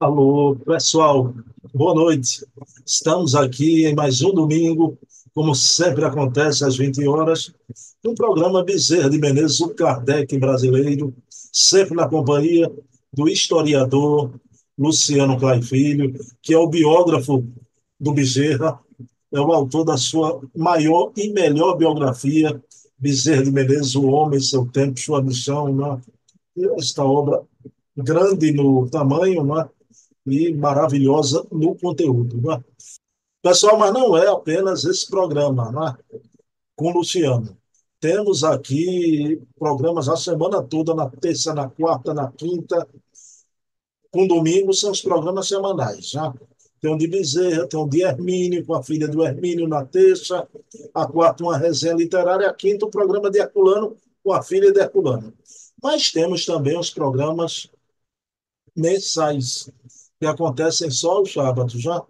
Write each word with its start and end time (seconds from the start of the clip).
Alô, 0.00 0.54
pessoal, 0.54 1.34
boa 1.74 1.92
noite. 1.92 2.46
Estamos 2.86 3.34
aqui 3.34 3.84
em 3.84 3.96
mais 3.96 4.22
um 4.22 4.32
domingo, 4.32 4.96
como 5.34 5.56
sempre 5.56 6.04
acontece 6.04 6.64
às 6.64 6.76
20 6.76 7.04
horas, 7.08 7.52
no 8.04 8.14
programa 8.14 8.62
Bezerra 8.62 9.10
de 9.10 9.18
Menezes, 9.18 9.58
o 9.58 9.74
Kardec 9.74 10.38
brasileiro, 10.38 11.12
sempre 11.28 11.96
na 11.96 12.08
companhia 12.08 12.72
do 13.12 13.28
historiador 13.28 14.30
Luciano 14.78 15.36
Clay 15.36 15.62
Filho, 15.62 16.14
que 16.40 16.54
é 16.54 16.58
o 16.58 16.68
biógrafo 16.68 17.44
do 17.98 18.12
Bezerra, 18.12 18.78
é 19.32 19.40
o 19.40 19.52
autor 19.52 19.82
da 19.82 19.96
sua 19.96 20.40
maior 20.54 21.10
e 21.16 21.28
melhor 21.32 21.76
biografia, 21.76 22.62
Bezerra 22.96 23.42
de 23.42 23.50
Menezes, 23.50 23.96
O 23.96 24.06
Homem, 24.06 24.38
Seu 24.38 24.64
Tempo, 24.64 25.00
Sua 25.00 25.20
Missão, 25.20 25.74
né? 25.74 26.00
esta 26.76 27.02
obra 27.02 27.42
grande 27.96 28.52
no 28.52 28.88
tamanho, 28.88 29.42
né? 29.42 29.68
E 30.30 30.54
maravilhosa 30.54 31.46
no 31.50 31.74
conteúdo. 31.76 32.40
Né? 32.40 32.62
Pessoal, 33.42 33.78
mas 33.78 33.92
não 33.92 34.16
é 34.16 34.28
apenas 34.28 34.84
esse 34.84 35.08
programa 35.08 35.70
né? 35.70 35.96
com 36.76 36.90
o 36.90 36.98
Luciano. 36.98 37.56
Temos 38.00 38.44
aqui 38.44 39.40
programas 39.58 40.08
a 40.08 40.16
semana 40.16 40.62
toda, 40.62 40.94
na 40.94 41.10
terça, 41.10 41.52
na 41.52 41.68
quarta, 41.68 42.14
na 42.14 42.30
quinta, 42.30 42.86
com 44.10 44.26
domingo, 44.26 44.72
são 44.72 44.92
os 44.92 45.02
programas 45.02 45.48
semanais. 45.48 46.14
Né? 46.14 46.32
Tem 46.80 46.92
um 46.92 46.96
de 46.96 47.08
Bezerra, 47.08 47.66
tem 47.66 47.78
um 47.78 47.88
de 47.88 48.02
Hermínio, 48.02 48.64
com 48.64 48.74
a 48.74 48.82
filha 48.82 49.08
do 49.08 49.24
Hermínio 49.24 49.66
na 49.66 49.84
terça, 49.84 50.46
a 50.94 51.06
quarta, 51.06 51.42
uma 51.42 51.58
resenha 51.58 51.94
literária, 51.94 52.48
a 52.48 52.54
quinta, 52.54 52.84
o 52.84 52.88
um 52.88 52.90
programa 52.90 53.30
de 53.30 53.38
Herculano, 53.40 53.96
com 54.22 54.32
a 54.32 54.42
filha 54.42 54.72
de 54.72 54.78
Herculano. 54.78 55.32
Mas 55.82 56.12
temos 56.12 56.44
também 56.44 56.78
os 56.78 56.90
programas 56.90 57.68
mensais, 58.76 59.70
que 60.20 60.26
acontecem 60.26 60.90
só 60.90 61.18
aos 61.18 61.32
sábados. 61.32 61.80
Já 61.80 62.02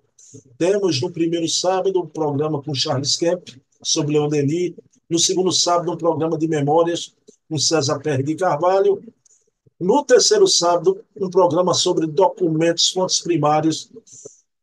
temos 0.56 1.00
no 1.00 1.10
primeiro 1.10 1.48
sábado 1.48 2.00
um 2.00 2.06
programa 2.06 2.62
com 2.62 2.74
Charles 2.74 3.16
Kemp 3.16 3.48
sobre 3.82 4.14
Leon 4.14 4.28
Denis, 4.28 4.74
no 5.08 5.18
segundo 5.18 5.52
sábado 5.52 5.92
um 5.92 5.96
programa 5.96 6.36
de 6.36 6.48
memórias 6.48 7.14
com 7.48 7.58
César 7.58 7.98
Pérez 8.00 8.26
de 8.26 8.34
Carvalho, 8.34 9.02
no 9.80 10.04
terceiro 10.04 10.46
sábado 10.46 11.02
um 11.16 11.30
programa 11.30 11.72
sobre 11.72 12.06
documentos, 12.06 12.90
fontes 12.90 13.20
primárias, 13.20 13.90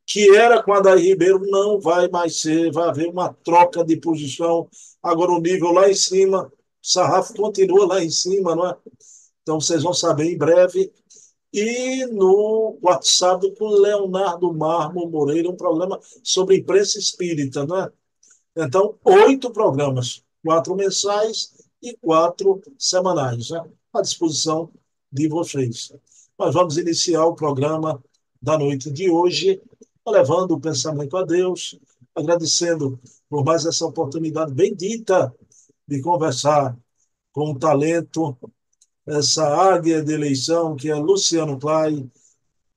que 0.05 0.35
era 0.35 0.61
com 0.61 0.73
a 0.73 0.81
Daí 0.81 1.09
Ribeiro, 1.09 1.39
não 1.47 1.79
vai 1.79 2.07
mais 2.09 2.39
ser, 2.39 2.71
vai 2.71 2.89
haver 2.89 3.07
uma 3.07 3.33
troca 3.33 3.83
de 3.83 3.97
posição, 3.97 4.67
agora 5.01 5.31
o 5.31 5.41
nível 5.41 5.71
lá 5.71 5.89
em 5.89 5.95
cima, 5.95 6.43
o 6.43 6.51
sarrafo 6.87 7.33
continua 7.33 7.87
lá 7.87 8.03
em 8.03 8.09
cima, 8.09 8.55
não 8.55 8.67
é? 8.67 8.77
Então 9.41 9.59
vocês 9.59 9.81
vão 9.81 9.93
saber 9.93 10.25
em 10.31 10.37
breve 10.37 10.91
e 11.57 12.05
no 12.07 12.77
quarto 12.81 13.07
sábado 13.07 13.53
com 13.57 13.69
Leonardo 13.69 14.53
Marmo 14.53 15.07
Moreira, 15.07 15.49
um 15.49 15.55
programa 15.55 15.97
sobre 16.21 16.57
imprensa 16.57 16.99
espírita, 16.99 17.65
né? 17.65 17.89
Então, 18.57 18.95
oito 19.05 19.49
programas, 19.51 20.21
quatro 20.43 20.75
mensais 20.75 21.53
e 21.81 21.95
quatro 21.95 22.61
semanais, 22.77 23.51
né? 23.51 23.63
à 23.93 24.01
disposição 24.01 24.69
de 25.09 25.29
vocês. 25.29 25.93
Nós 26.37 26.53
vamos 26.53 26.77
iniciar 26.77 27.25
o 27.25 27.35
programa 27.35 28.03
da 28.41 28.57
noite 28.57 28.91
de 28.91 29.09
hoje, 29.09 29.61
levando 30.05 30.51
o 30.51 30.59
pensamento 30.59 31.15
a 31.15 31.23
Deus, 31.23 31.79
agradecendo 32.13 32.99
por 33.29 33.45
mais 33.45 33.65
essa 33.65 33.85
oportunidade 33.85 34.53
bendita 34.53 35.33
de 35.87 36.01
conversar 36.01 36.77
com 37.31 37.51
o 37.51 37.57
talento 37.57 38.37
essa 39.05 39.45
águia 39.47 40.03
de 40.03 40.13
eleição, 40.13 40.75
que 40.75 40.89
é 40.89 40.95
Luciano 40.95 41.59
Clay, 41.59 42.09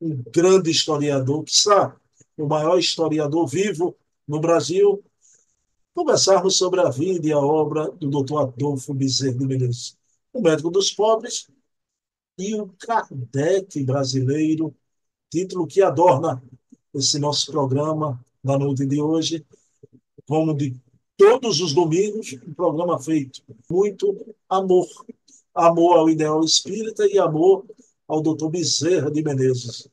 um 0.01 0.23
grande 0.31 0.71
historiador, 0.71 1.43
que 1.45 1.51
está 1.51 1.97
o 2.37 2.47
maior 2.47 2.79
historiador 2.79 3.47
vivo 3.49 3.97
no 4.27 4.41
Brasil, 4.41 5.03
conversarmos 5.95 6.57
sobre 6.57 6.81
a 6.81 6.91
vida 6.91 7.27
e 7.27 7.33
a 7.33 7.39
obra 7.39 7.91
do 7.91 8.09
Dr. 8.09 8.39
Adolfo 8.39 8.95
Bezerra 8.95 9.39
de 9.39 9.47
Menezes, 9.47 9.97
o 10.33 10.41
médico 10.41 10.71
dos 10.71 10.93
pobres 10.93 11.49
e 12.39 12.55
o 12.55 12.69
Kardec 12.79 13.83
brasileiro, 13.83 14.73
título 15.31 15.67
que 15.67 15.83
adorna 15.83 16.43
esse 16.95 17.19
nosso 17.19 17.51
programa 17.51 18.25
na 18.45 18.57
noite 18.57 18.87
de 18.87 19.01
hoje, 19.01 19.45
como 20.27 20.55
de 20.55 20.77
todos 21.17 21.61
os 21.61 21.73
domingos, 21.73 22.35
um 22.47 22.55
programa 22.55 22.99
feito 23.01 23.43
muito 23.69 24.37
amor 24.49 24.87
amor 25.59 25.99
ao 25.99 26.09
ideal 26.09 26.43
espírita 26.45 27.07
e 27.07 27.19
amor 27.19 27.67
ao 28.07 28.23
doutor 28.23 28.49
Bezerra 28.49 29.11
de 29.11 29.23
Menezes. 29.23 29.89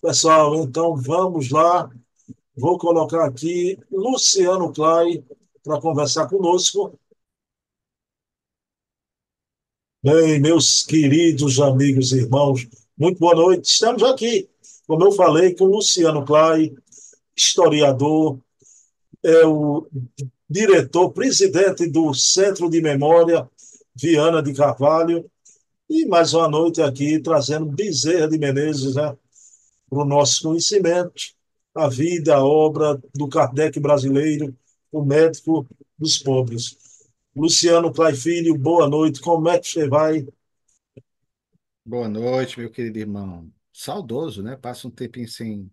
Pessoal, 0.00 0.54
então 0.56 0.94
vamos 0.96 1.50
lá. 1.50 1.90
Vou 2.54 2.76
colocar 2.76 3.24
aqui 3.24 3.78
Luciano 3.90 4.72
Clay 4.72 5.24
para 5.64 5.80
conversar 5.80 6.28
conosco. 6.28 6.98
Bem, 10.02 10.40
meus 10.40 10.82
queridos 10.82 11.58
amigos 11.58 12.12
e 12.12 12.18
irmãos, 12.18 12.68
muito 12.98 13.18
boa 13.18 13.34
noite. 13.34 13.70
Estamos 13.70 14.02
aqui, 14.02 14.50
como 14.86 15.04
eu 15.04 15.12
falei, 15.12 15.54
com 15.54 15.64
Luciano 15.64 16.24
Clay, 16.24 16.74
historiador, 17.34 18.38
é 19.22 19.46
o 19.46 19.86
diretor, 20.50 21.12
presidente 21.12 21.86
do 21.86 22.12
Centro 22.12 22.68
de 22.68 22.82
Memória 22.82 23.48
Viana 23.94 24.42
de 24.42 24.54
Carvalho. 24.54 25.30
E 25.88 26.06
mais 26.06 26.32
uma 26.32 26.48
noite 26.48 26.80
aqui 26.80 27.20
trazendo 27.20 27.66
Bezerra 27.66 28.28
de 28.28 28.38
Menezes 28.38 28.94
né, 28.94 29.16
para 29.88 29.98
o 29.98 30.04
nosso 30.04 30.42
conhecimento, 30.42 31.22
a 31.74 31.88
vida, 31.88 32.36
a 32.36 32.44
obra 32.44 33.00
do 33.14 33.28
Kardec 33.28 33.78
brasileiro, 33.78 34.56
o 34.90 35.04
médico 35.04 35.66
dos 35.98 36.18
pobres. 36.18 36.78
Luciano 37.34 37.92
Clay 37.92 38.14
Filho, 38.14 38.56
boa 38.56 38.88
noite. 38.88 39.20
Como 39.20 39.48
é 39.48 39.58
que 39.58 39.68
você 39.68 39.88
vai? 39.88 40.26
Boa 41.84 42.08
noite, 42.08 42.58
meu 42.58 42.70
querido 42.70 42.98
irmão. 42.98 43.52
Saudoso, 43.72 44.42
né? 44.42 44.56
Passa 44.56 44.86
um 44.86 44.90
tempinho 44.90 45.28
sem 45.28 45.70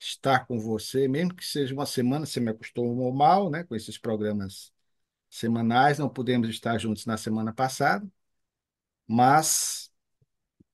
estar 0.00 0.46
com 0.46 0.58
você, 0.58 1.08
mesmo 1.08 1.34
que 1.34 1.44
seja 1.44 1.74
uma 1.74 1.86
semana, 1.86 2.26
você 2.26 2.40
me 2.40 2.50
acostumou 2.50 3.12
mal, 3.12 3.50
né? 3.50 3.64
Com 3.64 3.74
esses 3.74 3.98
programas 3.98 4.72
semanais, 5.30 5.98
não 5.98 6.08
pudemos 6.08 6.48
estar 6.48 6.78
juntos 6.78 7.06
na 7.06 7.16
semana 7.16 7.52
passada, 7.52 8.06
mas, 9.06 9.90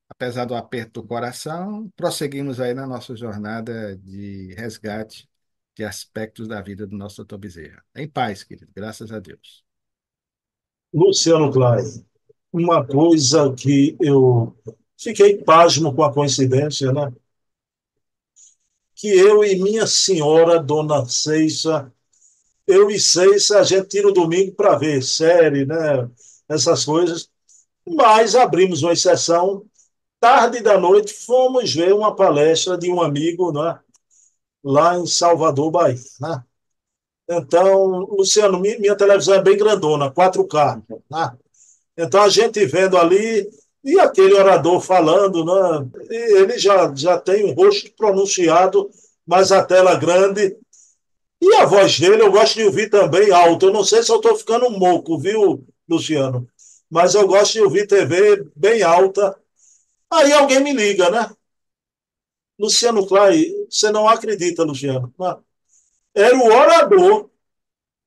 apesar 0.09 0.44
do 0.44 0.54
aperto 0.54 1.03
do 1.03 1.09
coração, 1.09 1.91
prosseguimos 1.97 2.60
aí 2.60 2.75
na 2.75 2.87
nossa 2.87 3.16
jornada 3.16 3.97
de 3.98 4.54
resgate 4.54 5.28
de 5.76 5.84
aspectos 5.84 6.48
da 6.48 6.60
vida 6.62 6.87
do 6.87 6.97
nosso 6.97 7.16
doutor 7.19 7.38
Bezerra. 7.38 7.84
Em 7.94 8.09
paz, 8.09 8.44
querido, 8.44 8.70
graças 8.75 9.12
a 9.12 9.19
Deus. 9.20 9.65
Luciano 10.92 11.50
Klein, 11.53 12.04
uma 12.53 12.86
coisa 12.86 13.53
que 13.54 13.97
eu 14.00 14.56
fiquei 14.97 15.38
pasmo 15.38 15.94
com 15.94 16.04
a 16.04 16.12
coincidência, 16.12 16.92
né? 16.92 17.12
Que 18.94 19.09
eu 19.09 19.44
e 19.44 19.56
minha 19.56 19.86
senhora, 19.86 20.60
Dona 20.62 21.04
Ceiça, 21.06 21.92
eu 22.66 22.91
e 22.91 22.98
seis, 22.98 23.50
a 23.50 23.62
gente 23.62 23.88
tira 23.88 24.08
o 24.08 24.12
domingo 24.12 24.52
para 24.52 24.76
ver 24.76 25.02
série, 25.02 25.66
né? 25.66 26.08
Essas 26.48 26.84
coisas. 26.84 27.28
Mas 27.86 28.34
abrimos 28.34 28.82
uma 28.82 28.92
exceção. 28.92 29.64
Tarde 30.20 30.60
da 30.60 30.78
noite, 30.78 31.12
fomos 31.12 31.74
ver 31.74 31.92
uma 31.94 32.14
palestra 32.16 32.78
de 32.78 32.91
um 32.91 33.03
amigo, 33.03 33.53
né? 33.53 33.78
Lá 34.64 34.98
em 34.98 35.06
Salvador, 35.06 35.70
Bahia, 35.70 35.98
né? 36.20 36.42
Então, 37.28 37.86
Luciano, 37.86 38.60
minha 38.60 38.97
televisão 38.97 39.34
é 39.34 39.42
bem 39.42 39.56
grandona, 39.56 40.10
4K, 40.10 40.82
né? 41.10 41.36
Então, 41.97 42.22
a 42.22 42.28
gente 42.28 42.64
vendo 42.66 42.98
ali, 42.98 43.48
e 43.82 43.98
aquele 44.00 44.34
orador 44.34 44.80
falando, 44.80 45.44
né? 45.44 45.88
ele 46.10 46.58
já, 46.58 46.92
já 46.94 47.18
tem 47.18 47.44
um 47.44 47.54
rosto 47.54 47.91
pronunciado, 47.97 48.91
mas 49.27 49.53
a 49.53 49.65
tela 49.65 49.94
grande, 49.97 50.56
e 51.44 51.54
a 51.56 51.64
voz 51.66 51.98
dele 51.98 52.22
eu 52.22 52.30
gosto 52.32 52.54
de 52.54 52.64
ouvir 52.64 52.88
também 52.88 53.30
alto. 53.30 53.66
Eu 53.66 53.72
não 53.72 53.84
sei 53.84 54.02
se 54.02 54.10
eu 54.10 54.16
estou 54.16 54.36
ficando 54.36 54.70
moco, 54.70 55.18
viu, 55.18 55.66
Luciano? 55.88 56.48
Mas 56.91 57.14
eu 57.14 57.26
gosto 57.26 57.54
de 57.54 57.60
ouvir 57.62 57.86
TV 57.86 58.50
bem 58.56 58.82
alta. 58.82 59.36
Aí 60.10 60.32
alguém 60.32 60.60
me 60.60 60.72
liga, 60.72 61.10
né? 61.10 61.30
Luciano 62.58 63.06
Clay, 63.06 63.52
você 63.68 63.91
não 63.91 64.08
acredita, 64.08 64.62
Luciano. 64.62 65.12
Era 66.14 66.36
o 66.36 66.46
orador 66.46 67.30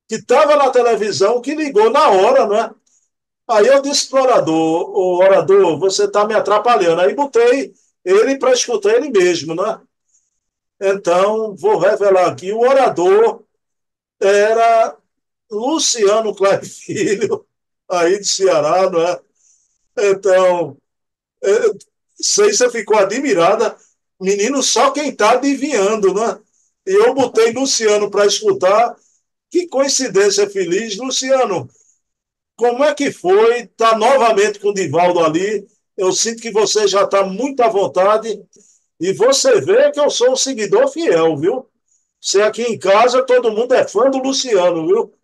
que 0.08 0.16
estava 0.16 0.56
na 0.56 0.70
televisão 0.70 1.40
que 1.40 1.54
ligou 1.54 1.90
na 1.90 2.08
hora, 2.10 2.46
né? 2.46 2.74
Aí 3.46 3.66
eu 3.66 3.80
disse 3.82 4.08
para 4.08 4.20
o 4.20 4.24
orador, 4.24 4.90
o 4.90 5.18
orador, 5.18 5.78
você 5.78 6.04
está 6.04 6.26
me 6.26 6.34
atrapalhando. 6.34 7.00
Aí 7.02 7.14
botei 7.14 7.74
ele 8.04 8.38
para 8.38 8.52
escutar 8.52 8.94
ele 8.94 9.10
mesmo, 9.10 9.54
né? 9.54 9.80
Então, 10.80 11.54
vou 11.56 11.78
revelar 11.78 12.28
aqui: 12.30 12.52
o 12.52 12.60
orador 12.60 13.44
era 14.20 14.96
Luciano 15.50 16.34
Clay 16.34 16.64
Filho, 16.64 17.46
aí 17.88 18.18
de 18.18 18.28
Ceará, 18.28 18.90
não 18.90 19.00
é? 19.02 19.20
Então, 19.98 20.76
é, 21.42 21.50
sei 22.20 22.52
se 22.52 22.58
você 22.58 22.70
ficou 22.70 22.98
admirada 22.98 23.76
Menino, 24.20 24.62
só 24.62 24.90
quem 24.90 25.10
está 25.10 25.32
adivinhando, 25.32 26.12
né? 26.12 26.38
E 26.86 26.92
eu 26.92 27.14
botei 27.14 27.52
Luciano 27.52 28.10
para 28.10 28.26
escutar. 28.26 28.96
Que 29.50 29.68
coincidência 29.68 30.48
feliz. 30.50 30.96
Luciano, 30.96 31.68
como 32.56 32.84
é 32.84 32.94
que 32.94 33.12
foi 33.12 33.62
estar 33.62 33.92
tá 33.92 33.98
novamente 33.98 34.58
com 34.58 34.70
o 34.70 34.74
Divaldo 34.74 35.20
ali? 35.20 35.66
Eu 35.96 36.12
sinto 36.12 36.42
que 36.42 36.50
você 36.50 36.88
já 36.88 37.04
está 37.04 37.24
muito 37.24 37.62
à 37.62 37.68
vontade. 37.68 38.42
E 39.00 39.12
você 39.12 39.60
vê 39.60 39.90
que 39.92 40.00
eu 40.00 40.10
sou 40.10 40.32
um 40.32 40.36
seguidor 40.36 40.88
fiel, 40.88 41.36
viu? 41.36 41.68
Você 42.20 42.42
aqui 42.42 42.62
em 42.62 42.78
casa, 42.78 43.24
todo 43.24 43.52
mundo 43.52 43.74
é 43.74 43.86
fã 43.88 44.10
do 44.10 44.18
Luciano, 44.18 44.86
viu? 44.86 45.14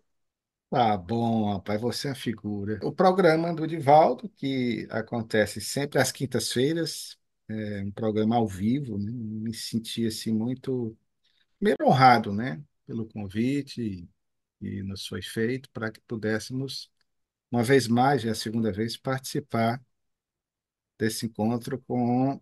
Tá 0.69 0.97
bom, 0.97 1.53
rapaz, 1.53 1.79
você 1.79 2.09
é 2.09 2.11
a 2.11 2.15
figura. 2.15 2.79
O 2.83 2.91
programa 2.91 3.53
do 3.53 3.65
Divaldo, 3.65 4.27
que 4.29 4.87
acontece 4.91 5.61
sempre 5.61 5.99
às 5.99 6.11
quintas-feiras, 6.11 7.17
é 7.47 7.81
um 7.83 7.91
programa 7.91 8.35
ao 8.35 8.47
vivo, 8.47 8.97
né? 8.97 9.09
Me 9.11 9.53
senti 9.53 10.05
assim 10.05 10.33
muito 10.33 10.97
meio 11.61 11.77
honrado, 11.83 12.33
né, 12.33 12.63
pelo 12.87 13.07
convite 13.07 14.07
e 14.61 14.83
nos 14.83 15.07
foi 15.07 15.21
feito 15.21 15.69
para 15.71 15.91
que 15.91 16.01
pudéssemos 16.01 16.91
uma 17.51 17.63
vez 17.63 17.87
mais, 17.87 18.25
é 18.25 18.29
a 18.31 18.35
segunda 18.35 18.71
vez, 18.71 18.97
participar 18.97 19.81
desse 20.97 21.25
encontro 21.25 21.81
com 21.87 22.39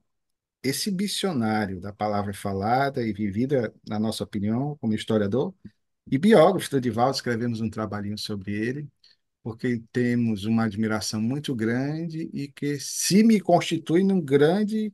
esse 0.64 0.92
missionário 0.92 1.80
da 1.82 1.94
palavra 1.94 2.34
falada 2.34 3.02
e 3.06 3.14
vivida, 3.14 3.74
na 3.88 4.00
nossa 4.00 4.24
opinião, 4.24 4.78
como 4.80 4.94
historiador 4.94 5.54
e 6.10 6.18
biógrafo 6.18 6.70
do 6.80 7.12
escrevemos 7.12 7.62
um 7.62 7.70
trabalhinho 7.70 8.18
sobre 8.18 8.54
ele, 8.54 8.90
porque 9.44 9.84
temos 9.92 10.46
uma 10.46 10.66
admiração 10.66 11.22
muito 11.22 11.56
grande 11.56 12.30
e 12.34 12.50
que 12.50 12.80
se 12.80 13.24
me 13.24 13.40
constitui 13.40 14.04
num 14.04 14.22
grande 14.22 14.94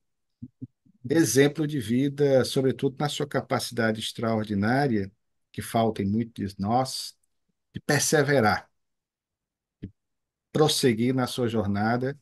exemplo 1.09 1.67
de 1.67 1.79
vida, 1.79 2.43
sobretudo 2.45 2.95
na 2.99 3.09
sua 3.09 3.27
capacidade 3.27 3.99
extraordinária, 3.99 5.11
que 5.51 5.61
falta 5.61 6.01
em 6.01 6.05
muitos 6.05 6.53
de 6.55 6.61
nós, 6.61 7.15
de 7.73 7.81
perseverar, 7.81 8.69
de 9.81 9.91
prosseguir 10.51 11.13
na 11.13 11.27
sua 11.27 11.47
jornada 11.47 12.17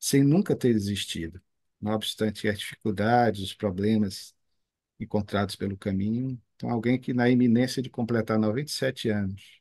sem 0.00 0.22
nunca 0.24 0.56
ter 0.56 0.72
desistido, 0.74 1.40
não 1.82 1.92
obstante 1.92 2.48
as 2.48 2.58
dificuldades, 2.60 3.42
os 3.42 3.54
problemas 3.54 4.34
encontrados 5.00 5.56
pelo 5.56 5.76
caminho. 5.78 6.40
Então, 6.56 6.70
alguém 6.70 7.00
que, 7.00 7.14
na 7.14 7.28
iminência 7.30 7.82
de 7.82 7.90
completar 7.90 8.38
97 8.38 9.08
anos, 9.10 9.60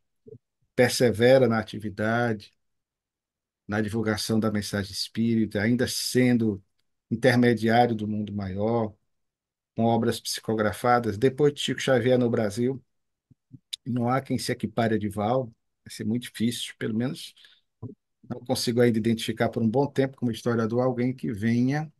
persevera 0.75 1.47
na 1.47 1.59
atividade, 1.59 2.53
na 3.67 3.81
divulgação 3.81 4.39
da 4.39 4.51
mensagem 4.51 4.91
espírita, 4.91 5.61
ainda 5.61 5.87
sendo 5.87 6.63
intermediário 7.09 7.95
do 7.95 8.07
mundo 8.07 8.33
maior, 8.33 8.93
com 9.75 9.85
obras 9.85 10.19
psicografadas. 10.21 11.17
Depois 11.17 11.53
de 11.53 11.61
Chico 11.61 11.81
Xavier 11.81 12.19
no 12.19 12.29
Brasil, 12.29 12.83
não 13.85 14.09
há 14.09 14.21
quem 14.21 14.37
se 14.37 14.51
equipare 14.51 14.95
a 14.95 14.97
Divaldo, 14.99 15.53
vai 15.85 15.91
ser 15.93 16.05
muito 16.05 16.23
difícil, 16.23 16.73
pelo 16.77 16.95
menos 16.95 17.33
não 18.29 18.39
consigo 18.45 18.81
ainda 18.81 18.97
identificar 18.99 19.49
por 19.49 19.61
um 19.63 19.69
bom 19.69 19.87
tempo 19.87 20.17
como 20.17 20.31
historiador 20.31 20.81
alguém 20.83 21.13
que 21.13 21.31
venha 21.33 21.91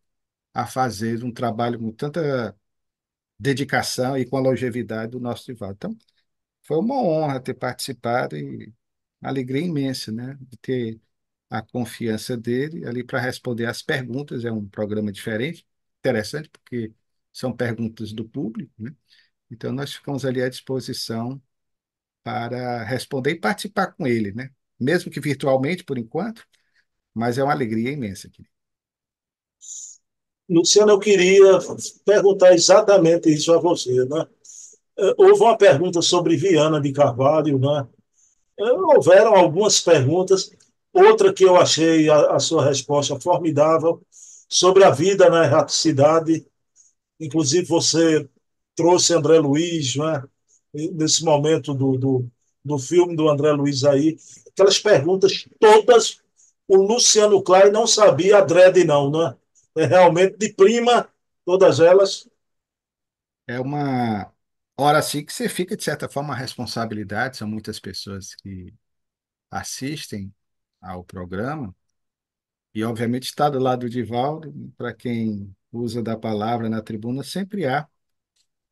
a 0.54 0.66
fazer 0.68 1.24
um 1.24 1.32
trabalho 1.34 1.80
com 1.80 1.92
tanta 1.92 2.56
dedicação 3.40 4.18
e 4.18 4.26
com 4.26 4.38
a 4.38 4.42
longevidade 4.42 5.12
do 5.12 5.20
nosso 5.20 5.46
Divaldo. 5.46 5.76
Então, 5.76 5.98
foi 6.64 6.78
uma 6.80 6.96
honra 7.02 7.40
ter 7.42 7.54
participado 7.56 8.38
e 8.38 8.74
alegria 9.22 9.62
imensa, 9.66 10.12
né, 10.12 10.38
de 10.42 10.58
ter 10.60 11.02
a 11.50 11.62
confiança 11.62 12.38
dele 12.38 12.86
ali 12.88 13.04
para 13.04 13.20
responder 13.20 13.66
as 13.68 13.82
perguntas. 13.82 14.46
É 14.46 14.52
um 14.52 14.68
programa 14.70 15.12
diferente, 15.12 15.68
interessante, 16.00 16.50
porque 16.50 16.94
são 17.34 17.54
perguntas 17.56 18.14
do 18.14 18.28
público, 18.28 18.74
né? 18.80 18.96
Então, 19.52 19.72
nós 19.74 19.94
ficamos 19.96 20.26
ali 20.26 20.42
à 20.44 20.50
disposição 20.50 21.42
para 22.24 22.84
responder 22.84 23.32
e 23.32 23.40
participar 23.40 23.88
com 23.94 24.08
ele, 24.08 24.32
né? 24.34 24.52
Mesmo 24.80 25.12
que 25.12 25.20
virtualmente, 25.20 25.84
por 25.84 25.98
enquanto, 25.98 26.48
mas 27.14 27.38
é 27.40 27.44
uma 27.44 27.54
alegria 27.54 27.92
imensa 27.92 28.28
aqui. 28.28 28.44
Luciano, 30.54 30.92
eu 30.92 31.00
queria 31.00 31.60
perguntar 32.06 32.54
exatamente 32.54 33.34
isso 33.34 33.54
a 33.54 33.60
você, 33.60 34.06
né? 34.06 34.28
Eh, 35.00 35.16
houve 35.18 35.42
uma 35.42 35.58
pergunta 35.58 36.02
sobre 36.02 36.36
Viana 36.36 36.82
de 36.82 36.92
Carvalho, 36.92 37.58
né? 37.58 37.88
Eh, 38.60 38.72
houveram 38.72 39.36
algumas 39.36 39.80
perguntas 39.80 40.52
Outra 40.94 41.34
que 41.34 41.44
eu 41.44 41.56
achei 41.56 42.10
a, 42.10 42.36
a 42.36 42.40
sua 42.40 42.66
resposta 42.66 43.20
formidável 43.20 44.02
sobre 44.50 44.84
a 44.84 44.90
vida 44.90 45.30
na 45.30 45.46
erraticidade. 45.46 46.46
Inclusive, 47.20 47.66
você 47.66 48.28
trouxe 48.76 49.14
André 49.14 49.40
Luiz, 49.40 49.96
né? 49.96 50.24
nesse 50.74 51.24
momento 51.24 51.74
do, 51.74 51.98
do, 51.98 52.28
do 52.64 52.78
filme 52.78 53.16
do 53.16 53.30
André 53.30 53.52
Luiz 53.54 53.84
aí. 53.84 54.18
Aquelas 54.52 54.80
perguntas 54.80 55.48
todas, 55.60 56.18
o 56.68 56.78
Luciano 56.78 57.42
Klein 57.42 57.72
não 57.72 57.88
sabia 57.88 58.40
adrede, 58.40 58.84
não, 58.84 59.10
né? 59.10 59.36
É 59.76 59.86
realmente 59.86 60.38
de 60.38 60.54
prima, 60.54 61.10
todas 61.46 61.80
elas. 61.80 62.28
É 63.48 63.60
uma 63.60 64.34
hora 64.78 65.00
assim 65.00 65.26
que 65.26 65.34
você 65.34 65.50
fica, 65.50 65.76
de 65.76 65.84
certa 65.84 66.08
forma, 66.10 66.34
a 66.34 66.38
responsabilidade. 66.38 67.38
São 67.38 67.48
muitas 67.48 67.80
pessoas 67.80 68.36
que 68.36 68.74
assistem 69.52 70.34
ao 70.82 71.04
programa. 71.04 71.76
E, 72.74 72.84
obviamente, 72.84 73.26
está 73.26 73.50
do 73.50 73.60
lado 73.60 73.82
do 73.82 73.90
Divaldo, 73.90 74.54
para 74.78 74.94
quem 74.94 75.56
usa 75.72 76.02
da 76.02 76.18
palavra 76.18 76.70
na 76.70 76.82
tribuna, 76.82 77.24
sempre 77.24 77.66
há 77.68 77.88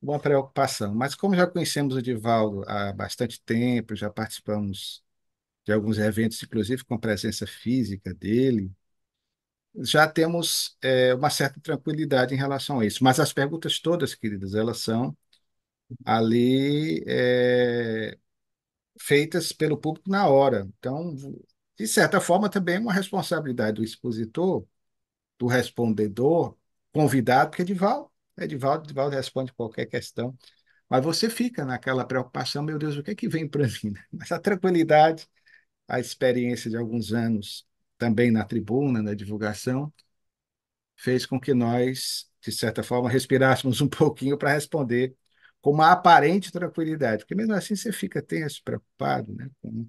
uma 0.02 0.20
preocupação. 0.20 0.96
Mas, 0.96 1.16
como 1.16 1.36
já 1.36 1.48
conhecemos 1.48 1.96
o 1.96 2.02
Divaldo 2.02 2.64
há 2.70 2.94
bastante 2.94 3.42
tempo, 3.44 3.96
já 3.96 4.10
participamos 4.10 5.04
de 5.66 5.74
alguns 5.74 5.98
eventos, 6.00 6.44
inclusive 6.44 6.84
com 6.86 6.96
a 6.96 7.00
presença 7.00 7.48
física 7.48 8.14
dele, 8.14 8.72
já 9.80 10.08
temos 10.08 10.78
é, 10.82 11.14
uma 11.14 11.30
certa 11.30 11.60
tranquilidade 11.62 12.34
em 12.34 12.38
relação 12.38 12.80
a 12.80 12.86
isso. 12.86 13.04
Mas 13.04 13.20
as 13.20 13.34
perguntas 13.34 13.80
todas, 13.80 14.16
queridas, 14.16 14.54
elas 14.56 14.80
são 14.80 15.16
ali 16.06 17.04
é, 17.08 18.18
feitas 19.00 19.52
pelo 19.52 19.78
público 19.78 20.10
na 20.10 20.28
hora. 20.28 20.68
Então, 20.80 21.16
de 21.78 21.88
certa 21.88 22.22
forma, 22.22 22.50
também 22.50 22.76
é 22.78 22.80
uma 22.80 22.94
responsabilidade 22.94 23.78
do 23.78 23.84
expositor, 23.84 24.66
do 25.38 25.48
respondedor, 25.48 26.58
convidado, 26.94 27.52
porque 27.52 27.64
Edivaldo, 27.64 28.12
Edivaldo, 28.38 28.86
Edivaldo 28.86 29.16
responde 29.16 29.54
qualquer 29.54 29.86
questão. 29.86 30.38
Mas 30.90 31.04
você 31.04 31.30
fica 31.30 31.66
naquela 31.66 32.06
preocupação, 32.06 32.64
meu 32.64 32.78
Deus, 32.80 32.98
o 32.98 33.04
que 33.04 33.12
é 33.12 33.16
que 33.16 33.30
vem 33.30 33.48
para 33.48 33.68
mim? 33.68 33.94
Mas 34.12 34.32
a 34.32 34.40
tranquilidade, 34.40 35.28
a 35.88 36.00
experiência 36.00 36.70
de 36.70 36.78
alguns 36.78 37.14
anos 37.14 37.68
também 38.00 38.32
na 38.32 38.46
tribuna, 38.46 39.04
na 39.04 39.16
divulgação, 39.16 39.94
fez 40.96 41.26
com 41.26 41.40
que 41.40 41.54
nós, 41.54 42.28
de 42.42 42.52
certa 42.52 42.84
forma, 42.84 43.10
respirássemos 43.10 43.82
um 43.82 43.88
pouquinho 43.90 44.38
para 44.38 44.54
responder 44.54 45.16
com 45.62 45.72
uma 45.72 45.92
aparente 45.92 46.52
tranquilidade, 46.52 47.24
porque 47.24 47.36
mesmo 47.36 47.54
assim 47.54 47.76
você 47.76 47.92
fica 47.92 48.22
tenso, 48.22 48.62
preocupado, 48.64 49.34
né, 49.34 49.50
com 49.62 49.88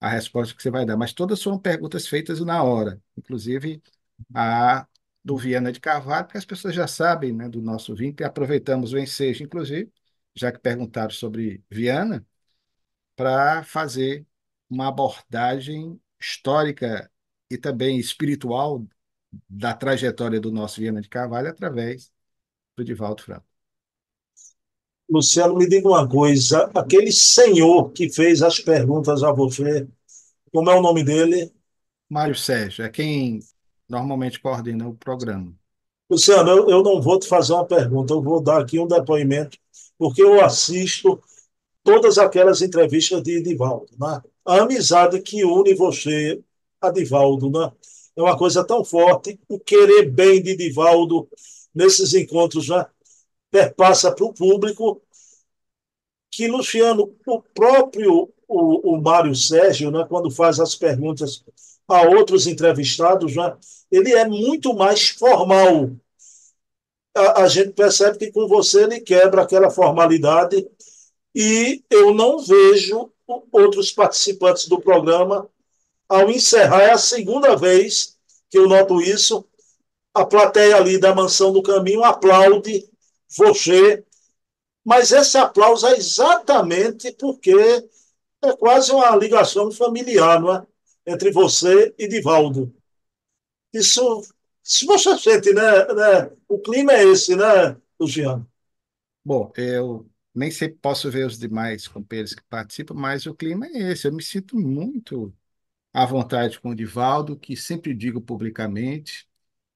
a 0.00 0.08
resposta 0.08 0.54
que 0.54 0.62
você 0.62 0.70
vai 0.70 0.86
dar, 0.86 0.96
mas 0.96 1.12
todas 1.12 1.42
foram 1.42 1.58
perguntas 1.58 2.06
feitas 2.08 2.40
na 2.40 2.62
hora, 2.62 3.00
inclusive 3.16 3.82
a 4.34 4.86
do 5.22 5.36
Viana 5.36 5.70
de 5.70 5.80
Carvalho, 5.80 6.24
porque 6.24 6.38
as 6.38 6.46
pessoas 6.46 6.74
já 6.74 6.86
sabem 6.86 7.32
né, 7.32 7.46
do 7.48 7.60
nosso 7.60 7.94
vínculo 7.94 8.24
e 8.24 8.28
aproveitamos 8.28 8.92
o 8.94 8.98
ensejo, 8.98 9.44
inclusive, 9.44 9.92
já 10.34 10.50
que 10.50 10.58
perguntaram 10.58 11.10
sobre 11.10 11.62
Viana, 11.70 12.26
para 13.16 13.62
fazer 13.64 14.26
uma 14.68 14.88
abordagem 14.88 16.00
histórica 16.20 17.09
e 17.50 17.58
também 17.58 17.98
espiritual 17.98 18.86
da 19.48 19.74
trajetória 19.74 20.40
do 20.40 20.50
nosso 20.50 20.80
Viana 20.80 21.00
de 21.00 21.08
Carvalho 21.08 21.48
através 21.48 22.10
do 22.76 22.84
Divaldo 22.84 23.22
Franco. 23.22 23.46
Luciano, 25.08 25.56
me 25.56 25.68
diga 25.68 25.88
uma 25.88 26.08
coisa: 26.08 26.70
aquele 26.74 27.10
senhor 27.10 27.90
que 27.90 28.08
fez 28.08 28.42
as 28.42 28.60
perguntas 28.60 29.22
a 29.24 29.32
você, 29.32 29.88
como 30.52 30.70
é 30.70 30.74
o 30.78 30.82
nome 30.82 31.02
dele? 31.02 31.52
Mário 32.08 32.34
Sérgio, 32.34 32.84
é 32.84 32.88
quem 32.88 33.40
normalmente 33.88 34.40
coordena 34.40 34.88
o 34.88 34.94
programa. 34.94 35.52
Luciano, 36.08 36.50
eu, 36.50 36.70
eu 36.70 36.82
não 36.82 37.00
vou 37.00 37.18
te 37.18 37.28
fazer 37.28 37.52
uma 37.52 37.66
pergunta, 37.66 38.12
eu 38.12 38.22
vou 38.22 38.40
dar 38.40 38.60
aqui 38.60 38.78
um 38.78 38.86
depoimento, 38.86 39.58
porque 39.98 40.22
eu 40.22 40.44
assisto 40.44 41.20
todas 41.82 42.18
aquelas 42.18 42.62
entrevistas 42.62 43.22
de 43.22 43.38
Edivaldo. 43.38 43.86
Né? 43.98 44.20
A 44.44 44.62
amizade 44.62 45.20
que 45.20 45.44
une 45.44 45.74
você 45.74 46.42
a 46.80 46.90
Divaldo 46.90 47.50
né? 47.50 47.72
é 48.16 48.22
uma 48.22 48.36
coisa 48.36 48.64
tão 48.64 48.84
forte, 48.84 49.38
o 49.48 49.58
querer 49.58 50.10
bem 50.10 50.42
de 50.42 50.56
Divaldo 50.56 51.28
nesses 51.74 52.14
encontros 52.14 52.68
né? 52.68 52.86
perpassa 53.50 54.12
para 54.12 54.24
o 54.24 54.32
público 54.32 55.02
que, 56.30 56.46
Luciano, 56.46 57.14
o 57.26 57.42
próprio 57.42 58.32
o, 58.50 58.94
o 58.96 59.00
Mário 59.00 59.34
Sérgio, 59.34 59.90
né, 59.92 60.04
quando 60.08 60.28
faz 60.30 60.58
as 60.58 60.74
perguntas 60.74 61.44
a 61.86 62.02
outros 62.02 62.46
entrevistados, 62.48 63.36
né, 63.36 63.56
ele 63.90 64.12
é 64.12 64.28
muito 64.28 64.74
mais 64.74 65.10
formal. 65.10 65.90
a, 67.14 67.42
a 67.42 67.48
gente 67.48 67.70
percebe 67.72 68.18
que 68.18 68.32
com 68.32 68.48
você 68.48 68.84
ele 68.84 69.00
quebra 69.00 69.42
aquela 69.42 69.70
formalidade 69.70 70.68
e 71.34 71.82
eu 71.90 72.12
não 72.12 72.38
vejo 72.40 73.12
outros 73.52 73.92
participantes 73.92 74.66
do 74.68 74.80
programa 74.80 75.48
ao 76.10 76.28
encerrar, 76.28 76.82
é 76.82 76.90
a 76.90 76.98
segunda 76.98 77.56
vez 77.56 78.18
que 78.50 78.58
eu 78.58 78.68
noto 78.68 79.00
isso, 79.00 79.48
a 80.12 80.26
plateia 80.26 80.76
ali 80.76 80.98
da 80.98 81.14
Mansão 81.14 81.52
do 81.52 81.62
Caminho 81.62 82.02
aplaude 82.02 82.90
você, 83.38 84.04
mas 84.84 85.12
esse 85.12 85.38
aplauso 85.38 85.86
é 85.86 85.96
exatamente 85.96 87.12
porque 87.12 87.54
é 88.42 88.56
quase 88.58 88.90
uma 88.90 89.14
ligação 89.14 89.70
familiar, 89.70 90.40
não 90.40 90.52
é? 90.52 90.66
Entre 91.06 91.30
você 91.30 91.94
e 91.96 92.08
Divaldo. 92.08 92.74
Isso, 93.72 94.22
se 94.64 94.84
você 94.86 95.16
sente, 95.16 95.52
né, 95.52 95.86
né? 95.94 96.30
O 96.48 96.58
clima 96.58 96.92
é 96.92 97.04
esse, 97.04 97.36
né, 97.36 97.76
Luciano? 98.00 98.44
Bom, 99.24 99.52
eu 99.56 100.10
nem 100.34 100.50
sempre 100.50 100.78
posso 100.78 101.08
ver 101.08 101.24
os 101.24 101.38
demais 101.38 101.86
companheiros 101.86 102.34
que 102.34 102.42
participam, 102.50 102.94
mas 102.94 103.26
o 103.26 103.34
clima 103.34 103.66
é 103.66 103.92
esse. 103.92 104.08
Eu 104.08 104.12
me 104.12 104.22
sinto 104.24 104.56
muito 104.56 105.32
à 105.92 106.04
vontade 106.06 106.60
com 106.60 106.70
o 106.70 106.74
Divaldo, 106.74 107.38
que 107.38 107.56
sempre 107.56 107.94
digo 107.94 108.20
publicamente, 108.20 109.28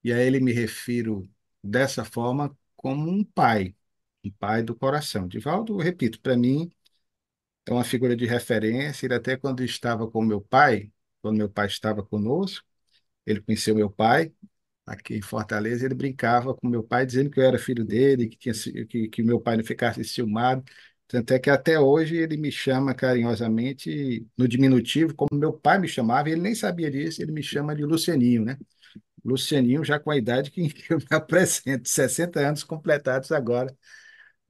e 0.05 0.13
a 0.13 0.19
ele 0.23 0.41
me 0.41 0.53
refiro 0.53 1.29
dessa 1.63 2.05
forma 2.05 2.57
como 2.77 3.11
um 3.11 3.25
pai, 3.25 3.75
um 4.25 4.31
pai 4.33 4.63
do 4.63 4.75
coração. 4.77 5.29
Divaldo, 5.29 5.77
repito, 5.79 6.21
para 6.21 6.37
mim 6.37 6.71
é 7.67 7.73
uma 7.73 7.85
figura 7.85 8.17
de 8.17 8.27
referência. 8.27 9.07
Ele 9.07 9.15
até 9.15 9.37
quando 9.37 9.63
estava 9.65 10.11
com 10.11 10.23
meu 10.23 10.41
pai, 10.41 10.93
quando 11.23 11.37
meu 11.39 11.49
pai 11.51 11.67
estava 11.67 12.03
conosco, 12.05 12.67
ele 13.27 13.41
conheceu 13.43 13.75
meu 13.75 13.91
pai 13.91 14.33
aqui 14.87 15.17
em 15.17 15.23
Fortaleza, 15.23 15.85
ele 15.87 15.95
brincava 15.95 16.55
com 16.55 16.69
meu 16.69 16.83
pai 16.83 17.07
dizendo 17.07 17.31
que 17.31 17.41
eu 17.41 17.45
era 17.45 17.59
filho 17.59 17.85
dele, 17.85 18.29
que 18.29 18.37
tinha 18.37 18.55
que, 18.87 19.09
que 19.09 19.23
meu 19.23 19.41
pai 19.41 19.57
não 19.57 19.65
ficasse 19.65 20.05
ciumado. 20.05 20.65
Tanto 21.09 21.33
é 21.33 21.39
que 21.39 21.51
até 21.51 21.79
hoje 21.79 22.17
ele 22.17 22.37
me 22.37 22.51
chama 22.51 22.95
carinhosamente 22.95 24.27
no 24.37 24.49
diminutivo, 24.49 25.15
como 25.15 25.39
meu 25.39 25.53
pai 25.53 25.79
me 25.79 25.87
chamava, 25.89 26.31
ele 26.31 26.41
nem 26.41 26.55
sabia 26.55 26.91
disso, 26.91 27.23
ele 27.23 27.31
me 27.33 27.43
chama 27.43 27.75
de 27.77 27.85
Lucianinho, 27.85 28.45
né? 28.45 28.59
Lucianinho 29.25 29.85
já 29.85 29.99
com 30.01 30.11
a 30.11 30.17
idade 30.17 30.51
que 30.51 30.63
eu 30.91 30.99
me 30.99 31.07
apresento, 31.11 31.89
60 31.89 32.41
anos 32.41 32.65
completados 32.65 33.33
agora, 33.33 33.77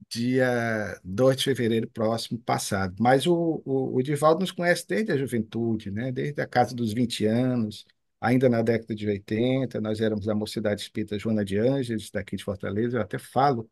dia 0.09 0.99
2 1.03 1.37
de 1.37 1.43
fevereiro 1.45 1.89
próximo 1.89 2.39
passado. 2.39 2.95
Mas 2.99 3.25
o, 3.27 3.61
o, 3.65 3.95
o 3.97 4.03
Divaldo 4.03 4.41
nos 4.41 4.51
conhece 4.51 4.85
desde 4.87 5.11
a 5.11 5.17
juventude, 5.17 5.91
né? 5.91 6.11
Desde 6.11 6.41
a 6.41 6.47
casa 6.47 6.75
dos 6.75 6.93
20 6.93 7.25
anos, 7.25 7.85
ainda 8.21 8.49
na 8.49 8.61
década 8.61 8.95
de 8.95 9.07
80, 9.07 9.81
nós 9.81 9.99
éramos 10.01 10.27
a 10.29 10.35
Mocidade 10.35 10.81
Espírita 10.81 11.17
Joana 11.19 11.43
de 11.45 11.57
Ângeles, 11.57 12.09
daqui 12.11 12.35
de 12.35 12.43
Fortaleza, 12.43 12.97
eu 12.97 13.01
até 13.01 13.17
falo 13.17 13.69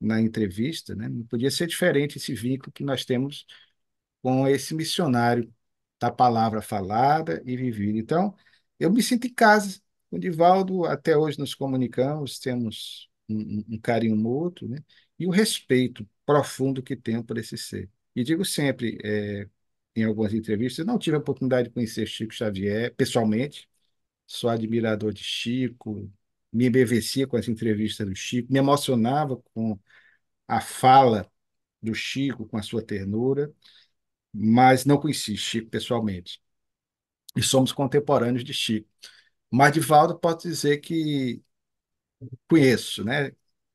na 0.00 0.20
entrevista, 0.20 0.94
né? 0.94 1.08
Não 1.08 1.24
podia 1.24 1.50
ser 1.50 1.66
diferente 1.66 2.18
esse 2.18 2.34
vínculo 2.34 2.72
que 2.72 2.84
nós 2.84 3.04
temos 3.04 3.46
com 4.22 4.46
esse 4.48 4.74
missionário 4.74 5.52
da 6.00 6.10
palavra 6.10 6.62
falada 6.62 7.42
e 7.44 7.56
vivida. 7.56 7.98
Então, 7.98 8.34
eu 8.78 8.90
me 8.92 9.02
sinto 9.02 9.26
em 9.26 9.34
casa. 9.34 9.80
Com 10.10 10.16
o 10.16 10.20
Divaldo, 10.20 10.84
até 10.86 11.16
hoje 11.16 11.38
nos 11.38 11.54
comunicamos, 11.54 12.38
temos 12.38 13.08
um, 13.28 13.64
um 13.70 13.78
carinho 13.80 14.16
mútuo, 14.16 14.68
né? 14.68 14.78
E 15.18 15.26
o 15.26 15.30
respeito 15.30 16.08
profundo 16.26 16.82
que 16.82 16.96
tenho 16.96 17.22
por 17.24 17.38
esse 17.38 17.56
ser. 17.56 17.88
E 18.14 18.24
digo 18.24 18.44
sempre, 18.44 18.98
é, 19.04 19.48
em 19.94 20.04
algumas 20.04 20.34
entrevistas, 20.34 20.84
não 20.86 20.98
tive 20.98 21.16
a 21.16 21.20
oportunidade 21.20 21.68
de 21.68 21.74
conhecer 21.74 22.06
Chico 22.06 22.34
Xavier 22.34 22.94
pessoalmente, 22.96 23.68
sou 24.26 24.50
admirador 24.50 25.12
de 25.12 25.22
Chico, 25.24 26.10
me 26.52 26.66
embevecia 26.66 27.26
com 27.26 27.36
as 27.36 27.48
entrevistas 27.48 28.06
do 28.06 28.14
Chico, 28.14 28.52
me 28.52 28.58
emocionava 28.58 29.36
com 29.54 29.78
a 30.48 30.60
fala 30.60 31.30
do 31.82 31.94
Chico, 31.94 32.46
com 32.46 32.56
a 32.58 32.62
sua 32.62 32.82
ternura, 32.84 33.52
mas 34.32 34.84
não 34.84 34.98
conheci 35.00 35.36
Chico 35.36 35.70
pessoalmente. 35.70 36.42
E 37.36 37.42
somos 37.42 37.72
contemporâneos 37.72 38.44
de 38.44 38.54
Chico. 38.54 38.88
Mas 39.50 39.72
Divaldo 39.72 40.18
posso 40.18 40.48
dizer 40.48 40.78
que 40.78 41.42
conheço, 42.48 43.04
né? 43.04 43.32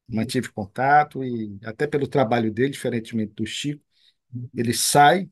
Mantive 0.08 0.50
contato 0.50 1.24
e 1.24 1.58
até 1.64 1.88
pelo 1.88 2.08
trabalho 2.08 2.52
dele, 2.54 2.70
diferentemente 2.72 3.34
do 3.34 3.46
Chico, 3.46 3.84
ele 4.56 4.74
sai 4.74 5.30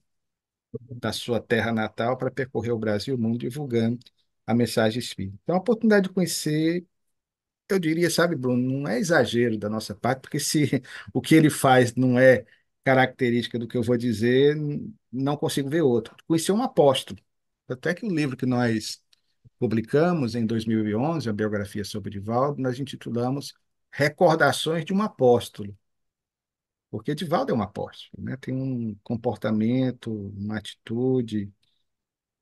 da 1.00 1.12
sua 1.13 1.39
terra 1.41 1.71
natal 1.71 2.17
para 2.17 2.31
percorrer 2.31 2.71
o 2.71 2.79
Brasil 2.79 3.15
e 3.15 3.17
o 3.17 3.21
mundo 3.21 3.38
divulgando 3.39 4.00
a 4.45 4.53
mensagem 4.53 5.00
espírita. 5.00 5.38
Então, 5.43 5.55
a 5.55 5.59
oportunidade 5.59 6.07
de 6.07 6.13
conhecer, 6.13 6.85
eu 7.73 7.79
diria, 7.79 8.09
sabe, 8.09 8.35
Bruno, 8.35 8.79
não 8.81 8.87
é 8.87 8.99
exagero 8.99 9.57
da 9.57 9.69
nossa 9.69 9.95
parte, 9.95 10.21
porque 10.21 10.39
se 10.39 10.81
o 11.13 11.21
que 11.21 11.35
ele 11.35 11.49
faz 11.49 11.95
não 11.95 12.17
é 12.19 12.45
característica 12.83 13.57
do 13.59 13.67
que 13.67 13.77
eu 13.77 13.83
vou 13.83 13.97
dizer, 13.97 14.55
não 15.11 15.37
consigo 15.37 15.69
ver 15.69 15.81
outro. 15.81 16.15
Conhecer 16.27 16.51
um 16.51 16.61
apóstolo. 16.63 17.19
Até 17.67 17.93
que 17.93 18.05
o 18.05 18.13
livro 18.13 18.37
que 18.37 18.45
nós 18.45 19.01
publicamos 19.59 20.35
em 20.35 20.45
2011, 20.45 21.29
a 21.29 21.33
biografia 21.33 21.83
sobre 21.85 22.11
Divaldo, 22.11 22.61
nós 22.61 22.79
intitulamos 22.79 23.53
Recordações 23.91 24.83
de 24.85 24.93
um 24.93 25.01
Apóstolo. 25.01 25.77
Porque 26.89 27.15
Divaldo 27.15 27.51
é 27.51 27.55
um 27.55 27.61
apóstolo, 27.61 28.23
né? 28.23 28.37
tem 28.37 28.53
um 28.53 28.95
comportamento, 29.03 30.11
uma 30.11 30.57
atitude, 30.57 31.51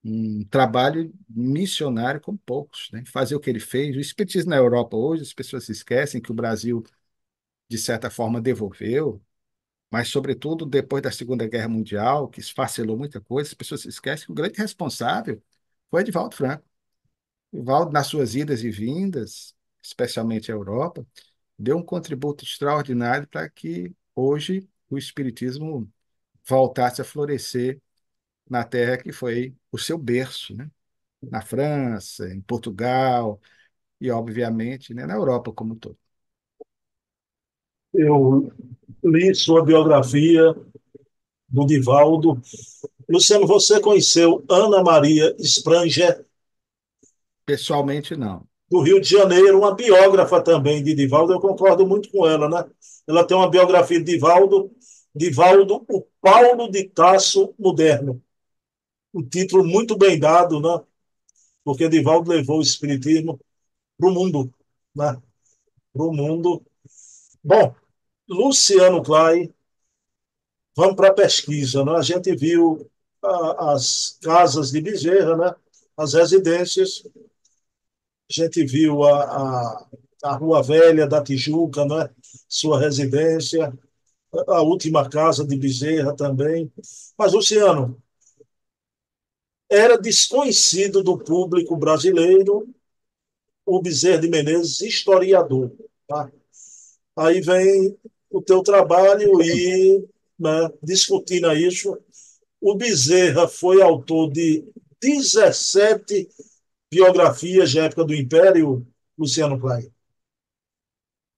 um 0.04 0.44
trabalho 0.46 1.14
missionário 1.30 2.20
como 2.22 2.38
poucos, 2.40 2.90
né? 2.92 3.04
fazer 3.06 3.36
o 3.36 3.40
que 3.40 3.50
ele 3.50 3.60
fez. 3.60 3.96
O 3.96 4.00
espiritismo 4.00 4.50
na 4.50 4.58
Europa 4.58 4.98
hoje, 4.98 5.24
as 5.24 5.34
pessoas 5.34 5.66
se 5.66 5.72
esquecem 5.72 6.22
que 6.22 6.32
o 6.32 6.36
Brasil, 6.36 6.84
de 7.70 7.78
certa 7.78 8.10
forma, 8.10 8.42
devolveu, 8.42 9.22
mas, 9.92 10.08
sobretudo, 10.10 10.66
depois 10.66 11.04
da 11.04 11.12
Segunda 11.12 11.48
Guerra 11.48 11.68
Mundial, 11.70 12.30
que 12.30 12.40
esfacelou 12.40 12.98
muita 12.98 13.20
coisa, 13.22 13.50
as 13.50 13.54
pessoas 13.54 13.82
se 13.82 13.90
esquecem 13.90 14.26
que 14.28 14.32
o 14.32 14.36
grande 14.36 14.58
responsável 14.58 15.42
foi 15.90 16.02
Edivaldo 16.02 16.36
Franco. 16.36 16.66
Edivaldo, 17.54 17.92
nas 17.92 18.08
suas 18.08 18.36
idas 18.36 18.64
e 18.64 18.72
vindas, 18.72 19.56
especialmente 19.82 20.52
à 20.52 20.56
Europa, 20.56 21.06
deu 21.58 21.78
um 21.78 21.84
contributo 21.84 22.44
extraordinário 22.46 23.28
para 23.28 23.50
que 23.50 23.94
hoje 24.16 24.68
o 24.90 24.98
Espiritismo 24.98 25.92
voltasse 26.48 27.02
a 27.02 27.06
florescer 27.06 27.82
na 28.52 28.66
terra 28.66 28.98
que 28.98 29.14
foi 29.14 29.56
o 29.72 29.78
seu 29.78 29.98
berço, 29.98 30.54
né? 30.54 30.70
na 31.22 31.42
França, 31.42 32.28
em 32.28 32.42
Portugal 32.42 33.40
e, 34.00 34.12
obviamente, 34.12 34.94
né, 34.94 35.06
na 35.06 35.14
Europa 35.14 35.54
como 35.54 35.74
um 35.74 35.78
todo. 35.78 35.98
Eu 37.94 38.52
li 39.04 39.34
sua 39.34 39.64
biografia 39.64 40.54
do 41.48 41.66
Divaldo. 41.66 42.42
Luciano, 43.10 43.48
você 43.48 43.80
conheceu 43.80 44.44
Ana 44.50 44.84
Maria 44.84 45.34
Spranger? 45.40 46.26
Pessoalmente, 47.46 48.18
não. 48.18 48.46
Do 48.70 48.82
Rio 48.82 49.00
de 49.00 49.10
Janeiro, 49.10 49.60
uma 49.60 49.74
biógrafa 49.74 50.42
também 50.42 50.84
de 50.84 50.94
Divaldo, 50.94 51.32
eu 51.32 51.40
concordo 51.40 51.88
muito 51.88 52.10
com 52.10 52.28
ela, 52.28 52.50
né? 52.50 52.70
Ela 53.08 53.26
tem 53.26 53.36
uma 53.36 53.50
biografia 53.50 54.00
de 54.00 54.06
Divaldo, 54.06 54.72
Divaldo, 55.16 55.86
o 55.90 56.06
Paulo 56.22 56.70
de 56.70 56.84
Tasso 56.86 57.54
moderno 57.58 58.22
um 59.14 59.24
título 59.28 59.64
muito 59.64 59.98
bem 59.98 60.20
dado, 60.20 60.60
né? 60.60 60.84
porque 61.64 61.90
Divaldo 61.90 62.32
levou 62.32 62.60
o 62.60 62.62
Espiritismo 62.62 63.40
para 63.98 64.10
o 64.10 64.14
mundo. 64.14 64.54
Né? 64.96 65.22
Para 65.94 66.04
o 66.04 66.14
mundo. 66.14 66.64
Bom, 67.44 67.76
Luciano 68.28 69.04
Clay, 69.04 69.54
vamos 70.76 70.96
para 70.96 71.10
a 71.10 71.14
pesquisa. 71.14 71.84
Né? 71.84 71.92
A 71.94 72.02
gente 72.02 72.36
viu 72.36 72.90
a, 73.24 73.74
as 73.74 74.18
casas 74.22 74.72
de 74.72 74.82
Bezerra, 74.82 75.36
né? 75.38 75.56
as 75.98 76.14
residências, 76.14 77.04
a 78.30 78.34
gente 78.34 78.64
viu 78.66 79.04
a, 79.04 79.24
a, 79.24 79.88
a 80.24 80.36
Rua 80.36 80.64
Velha 80.64 81.06
da 81.06 81.22
Tijuca, 81.22 81.86
né? 81.86 82.10
sua 82.48 82.80
residência, 82.80 83.74
a 84.48 84.62
última 84.62 85.10
casa 85.10 85.46
de 85.46 85.56
Bezerra 85.58 86.16
também. 86.16 86.72
Mas, 87.18 87.34
Luciano, 87.34 88.02
era 89.72 89.98
desconhecido 89.98 91.02
do 91.02 91.18
público 91.18 91.78
brasileiro 91.78 92.68
o 93.66 93.82
Bezerra 93.82 94.20
de 94.20 94.28
Menezes, 94.28 94.82
historiador. 94.82 95.72
Tá? 96.06 96.30
Aí 97.16 97.40
vem 97.40 97.98
o 98.30 98.42
teu 98.42 98.62
trabalho 98.62 99.42
e 99.42 100.06
né, 100.38 100.70
discutindo 100.84 101.50
isso. 101.54 101.98
O 102.60 102.76
Bezerra 102.76 103.48
foi 103.48 103.82
autor 103.82 104.30
de 104.30 104.66
17 105.02 106.28
biografias 106.92 107.72
de 107.72 107.80
época 107.80 108.04
do 108.04 108.14
Império, 108.14 108.86
Luciano 109.18 109.58
Clay. 109.58 109.90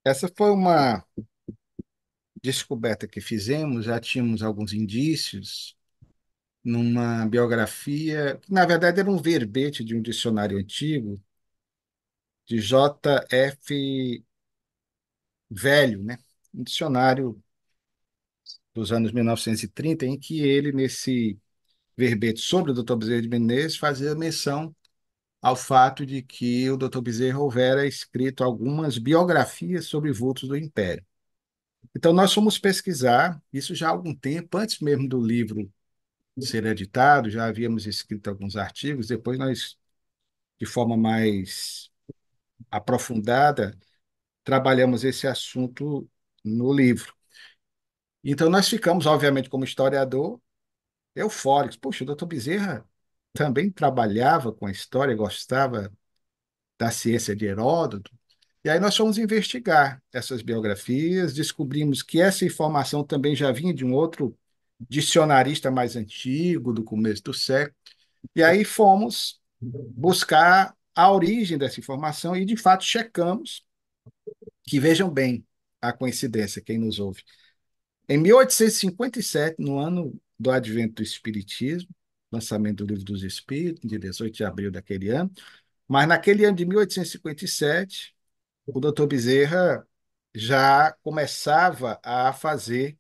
Essa 0.04 0.28
foi 0.36 0.50
uma 0.50 1.06
descoberta 2.42 3.08
que 3.08 3.22
fizemos, 3.22 3.86
já 3.86 4.00
tínhamos 4.00 4.42
alguns 4.42 4.74
indícios 4.74 5.78
numa 6.64 7.26
biografia, 7.28 8.38
que 8.42 8.52
na 8.54 8.66
verdade 8.66 9.00
era 9.00 9.10
um 9.12 9.18
verbete 9.22 9.84
de 9.84 9.96
um 9.96 10.02
dicionário 10.02 10.58
antigo, 10.58 11.22
de 12.48 12.60
J.F. 12.60 14.24
velho, 15.50 16.04
né? 16.04 16.18
Um 16.54 16.64
dicionário 16.64 17.42
dos 18.74 18.92
anos 18.92 19.12
1930, 19.12 20.06
em 20.06 20.18
que 20.20 20.42
ele, 20.42 20.72
nesse 20.72 21.40
verbete 21.98 22.42
sobre 22.42 22.72
o 22.72 22.74
Dr. 22.74 22.98
Bezerra 22.98 23.22
de 23.22 23.30
Menezes, 23.30 23.78
fazia 23.78 24.16
menção 24.16 24.76
ao 25.42 25.56
fato 25.56 26.06
de 26.06 26.22
que 26.22 26.70
o 26.72 26.78
Dr. 26.78 27.02
Bezerra 27.02 27.40
houvera 27.40 27.88
escrito 27.88 28.44
algumas 28.44 28.98
biografias 28.98 29.86
sobre 29.88 30.12
vultos 30.12 30.50
do 30.50 30.58
Império. 30.58 31.06
Então, 31.96 32.14
nós 32.14 32.34
fomos 32.34 32.58
pesquisar, 32.58 33.42
isso 33.54 33.76
já 33.76 33.88
há 33.88 33.92
algum 33.92 34.16
tempo, 34.16 34.58
antes 34.58 34.80
mesmo 34.80 35.08
do 35.08 35.22
livro 35.22 35.72
ser 36.42 36.66
editado, 36.66 37.30
já 37.30 37.46
havíamos 37.46 37.86
escrito 37.86 38.30
alguns 38.30 38.56
artigos, 38.56 39.08
depois 39.08 39.38
nós, 39.38 39.78
de 40.60 40.66
forma 40.68 40.98
mais 40.98 41.92
aprofundada, 42.72 43.78
trabalhamos 44.44 45.04
esse 45.04 45.28
assunto 45.28 46.10
no 46.46 46.74
livro. 46.74 47.14
Então, 48.24 48.50
nós 48.50 48.68
ficamos, 48.70 49.06
obviamente, 49.06 49.50
como 49.50 49.64
historiador, 49.64 50.40
eufóricos. 51.16 51.78
Poxa, 51.78 52.04
o 52.04 52.08
doutor 52.08 52.28
Bezerra 52.28 52.88
também 53.34 53.72
trabalhava 53.72 54.54
com 54.54 54.68
a 54.68 54.72
história, 54.72 55.16
gostava 55.16 55.92
da 56.80 56.92
ciência 56.92 57.36
de 57.36 57.46
Heródoto. 57.46 58.12
E 58.64 58.70
aí 58.70 58.80
nós 58.80 58.96
fomos 58.98 59.18
investigar 59.18 60.04
essas 60.14 60.42
biografias, 60.42 61.34
descobrimos 61.34 62.04
que 62.04 62.22
essa 62.22 62.46
informação 62.46 63.04
também 63.04 63.36
já 63.36 63.52
vinha 63.52 63.74
de 63.74 63.86
um 63.86 63.94
outro 63.94 64.38
dicionarista 64.90 65.72
mais 65.72 65.96
antigo, 65.96 66.74
do 66.74 66.84
começo 66.84 67.24
do 67.24 67.34
século. 67.34 67.76
E 68.36 68.44
aí 68.44 68.64
fomos 68.64 69.42
buscar 69.62 70.76
a 70.96 71.12
origem 71.12 71.58
dessa 71.58 71.80
informação 71.80 72.36
e, 72.36 72.46
de 72.46 72.56
fato, 72.56 72.84
checamos 72.84 73.66
que, 74.64 74.80
vejam 74.80 75.10
bem 75.10 75.46
a 75.82 75.92
coincidência, 75.92 76.62
quem 76.62 76.78
nos 76.78 77.00
ouve. 77.00 77.24
Em 78.08 78.18
1857, 78.18 79.56
no 79.60 79.80
ano 79.80 80.20
do 80.40 80.52
advento 80.52 80.96
do 80.96 81.04
Espiritismo, 81.04 81.90
lançamento 82.32 82.86
do 82.86 82.94
Livro 82.94 83.06
dos 83.06 83.24
Espíritos, 83.24 83.90
de 83.90 83.98
18 83.98 84.36
de 84.36 84.44
abril 84.44 84.72
daquele 84.72 85.10
ano, 85.10 85.32
mas 85.88 86.08
naquele 86.08 86.46
ano 86.46 86.56
de 86.56 86.66
1857, 86.66 88.16
o 88.66 88.80
doutor 88.80 89.08
Bezerra 89.08 89.86
já 90.34 90.94
começava 91.04 92.00
a 92.04 92.34
fazer 92.34 92.98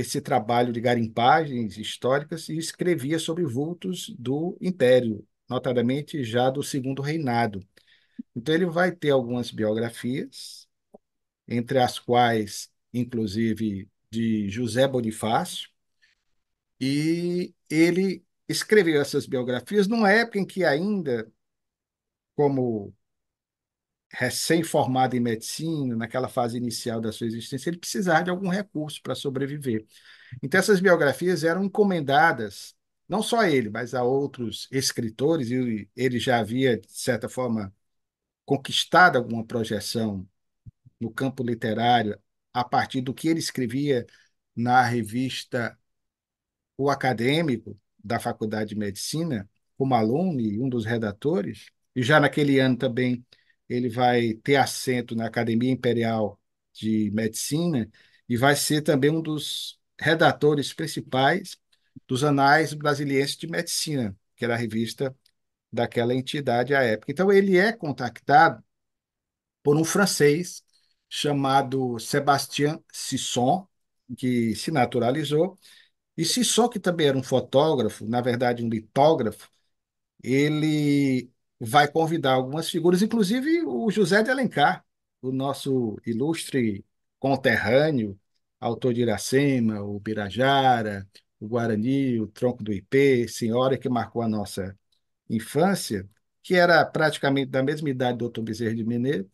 esse 0.00 0.20
trabalho 0.20 0.72
de 0.72 0.80
garimpagens 0.80 1.76
históricas 1.78 2.48
e 2.48 2.56
escrevia 2.56 3.18
sobre 3.18 3.44
vultos 3.44 4.14
do 4.18 4.56
Império, 4.60 5.26
notadamente 5.48 6.24
já 6.24 6.50
do 6.50 6.62
Segundo 6.62 7.02
Reinado. 7.02 7.60
Então, 8.34 8.54
ele 8.54 8.66
vai 8.66 8.92
ter 8.92 9.10
algumas 9.10 9.50
biografias, 9.50 10.68
entre 11.48 11.78
as 11.78 11.98
quais, 11.98 12.70
inclusive, 12.92 13.88
de 14.10 14.48
José 14.48 14.86
Bonifácio, 14.88 15.68
e 16.80 17.54
ele 17.68 18.24
escreveu 18.48 19.00
essas 19.00 19.26
biografias 19.26 19.86
numa 19.86 20.10
época 20.10 20.38
em 20.38 20.46
que 20.46 20.64
ainda, 20.64 21.30
como 22.34 22.94
recém-formado 24.12 25.16
em 25.16 25.20
medicina, 25.20 25.96
naquela 25.96 26.28
fase 26.28 26.56
inicial 26.56 27.00
da 27.00 27.12
sua 27.12 27.26
existência, 27.26 27.70
ele 27.70 27.78
precisava 27.78 28.24
de 28.24 28.30
algum 28.30 28.48
recurso 28.48 29.00
para 29.02 29.14
sobreviver. 29.14 29.86
Então, 30.42 30.58
essas 30.58 30.80
biografias 30.80 31.44
eram 31.44 31.64
encomendadas, 31.64 32.74
não 33.08 33.22
só 33.22 33.40
a 33.40 33.50
ele, 33.50 33.70
mas 33.70 33.94
a 33.94 34.02
outros 34.02 34.68
escritores, 34.70 35.50
e 35.50 35.88
ele 35.96 36.18
já 36.18 36.38
havia, 36.38 36.78
de 36.78 36.90
certa 36.90 37.28
forma, 37.28 37.72
conquistado 38.44 39.16
alguma 39.16 39.44
projeção 39.44 40.28
no 41.00 41.10
campo 41.10 41.42
literário 41.42 42.18
a 42.52 42.64
partir 42.64 43.00
do 43.00 43.14
que 43.14 43.28
ele 43.28 43.38
escrevia 43.40 44.06
na 44.56 44.82
revista 44.82 45.78
O 46.76 46.90
Acadêmico, 46.90 47.78
da 48.02 48.18
Faculdade 48.18 48.70
de 48.70 48.76
Medicina, 48.76 49.48
como 49.76 49.94
aluno 49.94 50.40
e 50.40 50.60
um 50.60 50.68
dos 50.68 50.84
redatores, 50.84 51.70
e 51.94 52.02
já 52.02 52.18
naquele 52.20 52.58
ano 52.58 52.76
também 52.76 53.24
ele 53.70 53.90
vai 53.90 54.34
ter 54.34 54.56
assento 54.56 55.16
na 55.16 55.26
Academia 55.26 55.72
Imperial 55.72 56.40
de 56.74 57.10
Medicina 57.12 57.90
e 58.28 58.36
vai 58.36 58.56
ser 58.56 58.82
também 58.82 59.10
um 59.10 59.22
dos 59.22 59.80
redatores 60.00 60.74
principais 60.74 61.58
dos 62.08 62.24
Anais 62.24 62.74
Brasilienses 62.74 63.36
de 63.38 63.48
Medicina, 63.48 64.16
que 64.36 64.44
era 64.44 64.54
a 64.54 64.58
revista 64.58 65.16
daquela 65.72 66.14
entidade 66.14 66.74
à 66.74 66.82
época. 66.82 67.12
Então, 67.12 67.32
ele 67.32 67.58
é 67.58 67.72
contactado 67.72 68.64
por 69.62 69.76
um 69.76 69.84
francês 69.84 70.62
chamado 71.08 71.98
Sébastien 71.98 72.82
Sisson, 72.92 73.66
que 74.16 74.54
se 74.54 74.70
naturalizou, 74.70 75.58
e 76.16 76.24
Sisson, 76.24 76.68
que 76.68 76.80
também 76.80 77.08
era 77.08 77.18
um 77.18 77.22
fotógrafo, 77.22 78.06
na 78.06 78.20
verdade 78.20 78.64
um 78.64 78.68
litógrafo, 78.68 79.50
ele 80.22 81.30
vai 81.60 81.86
convidar 81.90 82.32
algumas 82.34 82.70
figuras, 82.70 83.02
inclusive 83.02 83.62
o 83.66 83.90
José 83.90 84.22
de 84.22 84.30
Alencar, 84.30 84.84
o 85.22 85.30
nosso 85.30 85.96
ilustre 86.06 86.84
conterrâneo, 87.18 88.18
autor 88.58 88.94
de 88.94 89.02
Iracema, 89.02 89.82
o 89.82 90.00
Birajara, 90.00 91.06
o 91.38 91.46
Guarani, 91.48 92.20
o 92.20 92.26
Tronco 92.26 92.64
do 92.64 92.72
Ipê, 92.72 93.28
senhora 93.28 93.78
que 93.78 93.88
marcou 93.88 94.22
a 94.22 94.28
nossa 94.28 94.76
infância, 95.28 96.08
que 96.42 96.54
era 96.54 96.84
praticamente 96.84 97.50
da 97.50 97.62
mesma 97.62 97.90
idade 97.90 98.18
do 98.18 98.28
Dr. 98.30 98.42
Bezerra 98.42 98.74
de 98.74 98.84
Mineiro, 98.84 99.30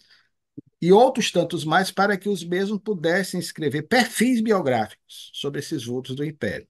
e 0.80 0.92
outros 0.92 1.30
tantos 1.30 1.64
mais 1.64 1.90
para 1.90 2.16
que 2.18 2.28
os 2.28 2.44
mesmos 2.44 2.80
pudessem 2.80 3.40
escrever 3.40 3.82
perfis 3.82 4.40
biográficos 4.40 5.30
sobre 5.34 5.60
esses 5.60 5.84
vultos 5.84 6.14
do 6.16 6.24
Império. 6.24 6.68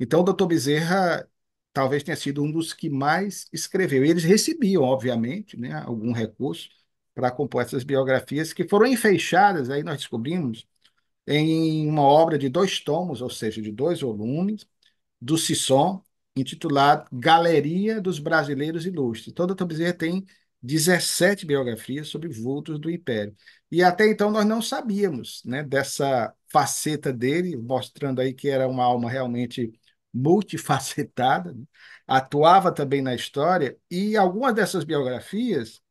Então, 0.00 0.20
o 0.20 0.24
doutor 0.24 0.46
Bezerra 0.46 1.28
talvez 1.76 2.02
tenha 2.02 2.16
sido 2.16 2.42
um 2.42 2.50
dos 2.50 2.72
que 2.72 2.88
mais 2.88 3.46
escreveu. 3.52 4.02
E 4.02 4.08
eles 4.08 4.24
recebiam, 4.24 4.82
obviamente, 4.82 5.58
né, 5.58 5.74
algum 5.84 6.10
recurso 6.10 6.70
para 7.14 7.30
compor 7.30 7.60
essas 7.62 7.84
biografias 7.84 8.54
que 8.54 8.66
foram 8.66 8.86
enfeixadas, 8.86 9.68
aí 9.68 9.82
nós 9.82 9.98
descobrimos, 9.98 10.66
em 11.26 11.88
uma 11.88 12.02
obra 12.02 12.38
de 12.38 12.48
dois 12.48 12.80
tomos, 12.80 13.22
ou 13.22 13.30
seja, 13.30 13.62
de 13.62 13.72
dois 13.72 14.00
volumes, 14.00 14.66
do 15.20 15.38
Sisson, 15.38 16.02
intitulado 16.36 17.08
Galeria 17.12 18.00
dos 18.00 18.18
Brasileiros 18.18 18.86
Ilustres. 18.86 19.32
O 19.32 19.46
doutor 19.46 19.66
Bezerra 19.66 19.94
tem 19.94 20.26
17 20.62 21.46
biografias 21.46 22.08
sobre 22.08 22.28
vultos 22.30 22.78
do 22.78 22.90
Império. 22.90 23.36
E 23.70 23.82
até 23.82 24.08
então 24.08 24.30
nós 24.30 24.46
não 24.46 24.62
sabíamos 24.62 25.42
né, 25.44 25.62
dessa 25.62 26.34
faceta 26.48 27.12
dele, 27.12 27.56
mostrando 27.56 28.20
aí 28.20 28.32
que 28.34 28.48
era 28.48 28.68
uma 28.68 28.84
alma 28.84 29.10
realmente 29.10 29.72
multifacetada, 30.16 31.52
né? 31.52 31.64
atuava 32.06 32.72
também 32.72 33.02
na 33.02 33.14
história, 33.14 33.78
e 33.90 34.16
algumas 34.16 34.54
dessas 34.54 34.84
biografias 34.84 35.82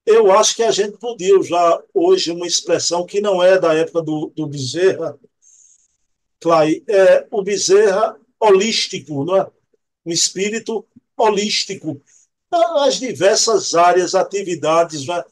Eu 0.06 0.32
acho 0.32 0.56
que 0.56 0.64
a 0.64 0.72
gente 0.72 0.98
podia 0.98 1.38
usar 1.38 1.82
hoje 1.94 2.32
uma 2.32 2.46
expressão 2.46 3.06
que 3.06 3.22
não 3.22 3.42
é 3.42 3.58
da 3.58 3.74
época 3.74 4.02
do, 4.02 4.32
do 4.36 4.48
Bezerra, 4.48 5.18
Clay, 6.42 6.84
é 6.90 7.26
o 7.32 7.42
Bezerra 7.42 8.18
holístico, 8.40 9.24
não 9.24 9.38
é? 9.38 9.48
um 10.06 10.12
espírito 10.12 10.86
holístico 11.18 12.02
nas 12.52 13.00
diversas 13.00 13.74
áreas, 13.74 14.14
atividades, 14.14 15.08
né? 15.08 15.24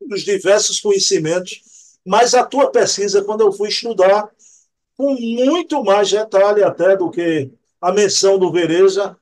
nos 0.00 0.22
diversos 0.22 0.80
conhecimentos. 0.80 1.62
Mas 2.06 2.34
a 2.34 2.44
tua 2.44 2.70
pesquisa, 2.70 3.24
quando 3.24 3.42
eu 3.42 3.52
fui 3.52 3.68
estudar, 3.68 4.30
com 4.96 5.14
muito 5.14 5.82
mais 5.82 6.10
detalhe 6.10 6.62
até 6.62 6.96
do 6.96 7.10
que 7.10 7.50
a 7.80 7.92
menção 7.92 8.38
do 8.38 8.52
Vereza, 8.52 9.16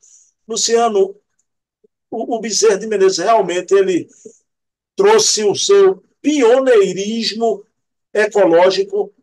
Luciano, 0.46 1.14
o, 2.10 2.36
o 2.36 2.40
Bezerra 2.40 2.78
de 2.78 2.86
Menezes 2.86 3.18
realmente 3.18 3.74
ele 3.74 4.08
trouxe 4.96 5.44
o 5.44 5.54
seu 5.54 6.02
pioneirismo 6.20 7.64
ecológico, 8.12 9.14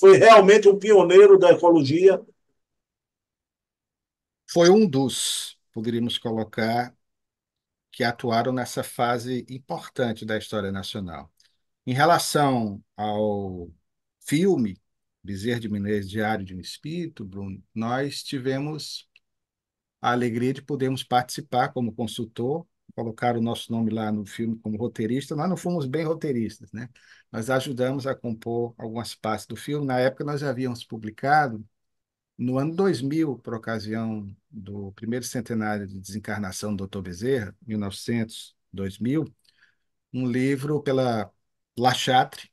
foi 0.00 0.16
realmente 0.16 0.68
um 0.68 0.78
pioneiro 0.78 1.38
da 1.38 1.52
ecologia. 1.52 2.20
Foi 4.50 4.70
um 4.70 4.88
dos, 4.88 5.56
poderíamos 5.72 6.18
colocar, 6.18 6.96
que 7.92 8.04
atuaram 8.04 8.52
nessa 8.52 8.82
fase 8.82 9.46
importante 9.48 10.24
da 10.24 10.36
história 10.36 10.70
nacional. 10.70 11.32
Em 11.86 11.94
relação 11.94 12.82
ao 12.96 13.70
filme 14.20 14.76
Bezerra 15.22 15.60
de 15.60 15.68
Menezes, 15.68 16.10
Diário 16.10 16.44
de 16.44 16.54
um 16.54 16.60
Espírito, 16.60 17.24
Bruno, 17.24 17.62
nós 17.74 18.22
tivemos 18.22 19.08
a 20.00 20.12
alegria 20.12 20.52
de 20.52 20.62
podermos 20.62 21.02
participar 21.04 21.68
como 21.72 21.92
consultor, 21.94 22.66
colocar 22.94 23.36
o 23.36 23.42
nosso 23.42 23.70
nome 23.72 23.90
lá 23.90 24.10
no 24.10 24.26
filme 24.26 24.56
como 24.58 24.76
roteirista. 24.76 25.36
Nós 25.36 25.48
não 25.48 25.56
fomos 25.56 25.86
bem 25.86 26.04
roteiristas, 26.04 26.72
né? 26.72 26.88
Nós 27.30 27.50
ajudamos 27.50 28.06
a 28.06 28.14
compor 28.14 28.74
algumas 28.78 29.14
partes 29.14 29.46
do 29.46 29.56
filme. 29.56 29.86
Na 29.86 29.98
época, 30.00 30.24
nós 30.24 30.42
havíamos 30.42 30.84
publicado, 30.84 31.64
no 32.38 32.58
ano 32.58 32.74
2000, 32.74 33.38
por 33.38 33.54
ocasião 33.54 34.34
do 34.50 34.92
primeiro 34.92 35.24
centenário 35.24 35.86
de 35.86 36.00
desencarnação 36.00 36.74
do 36.74 36.86
Dr. 36.86 37.02
Bezerra, 37.02 37.56
1900, 37.66 38.56
2000, 38.72 39.24
um 40.12 40.26
livro 40.26 40.82
pela 40.82 41.30
La 41.78 41.92
Chatre, 41.94 42.50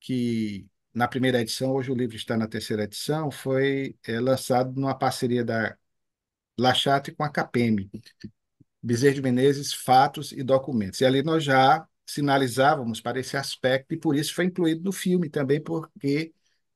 que 0.00 0.66
na 0.92 1.08
primeira 1.08 1.40
edição, 1.40 1.72
hoje 1.72 1.90
o 1.90 1.94
livro 1.94 2.16
está 2.16 2.36
na 2.36 2.46
terceira 2.46 2.84
edição, 2.84 3.30
foi 3.30 3.96
é, 4.06 4.20
lançado 4.20 4.78
numa 4.80 4.96
parceria 4.96 5.44
da 5.44 5.76
Lachate 6.58 7.12
com 7.12 7.24
a 7.24 7.28
CAPEM, 7.28 7.90
Bezerra 8.82 9.14
de 9.14 9.22
Menezes, 9.22 9.72
Fatos 9.72 10.32
e 10.32 10.42
Documentos. 10.42 11.00
E 11.00 11.04
ali 11.04 11.22
nós 11.22 11.42
já 11.42 11.86
sinalizávamos 12.06 13.00
para 13.00 13.18
esse 13.18 13.36
aspecto, 13.36 13.94
e 13.94 13.98
por 13.98 14.14
isso 14.16 14.34
foi 14.34 14.46
incluído 14.46 14.84
no 14.84 14.92
filme 14.92 15.28
também, 15.28 15.60
porque 15.60 16.32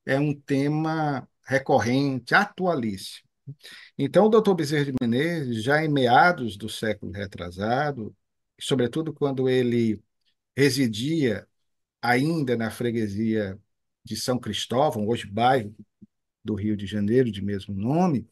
é 0.07 0.18
um 0.18 0.35
tema 0.35 1.29
recorrente, 1.47 2.35
atualíssimo. 2.35 3.29
Então, 3.97 4.27
o 4.27 4.29
doutor 4.29 4.55
Bezerra 4.55 4.87
de 4.87 4.94
Menezes, 5.01 5.62
já 5.62 5.85
em 5.85 5.88
meados 5.88 6.57
do 6.57 6.68
século 6.68 7.12
retrasado, 7.12 8.14
sobretudo 8.59 9.12
quando 9.12 9.49
ele 9.49 10.03
residia 10.59 11.47
ainda 12.03 12.57
na 12.57 12.68
freguesia 12.71 13.57
de 14.05 14.16
São 14.16 14.38
Cristóvão, 14.40 15.07
hoje 15.07 15.27
bairro 15.27 15.73
do 16.44 16.55
Rio 16.55 16.77
de 16.77 16.87
Janeiro, 16.87 17.31
de 17.31 17.42
mesmo 17.42 17.75
nome, 17.75 18.29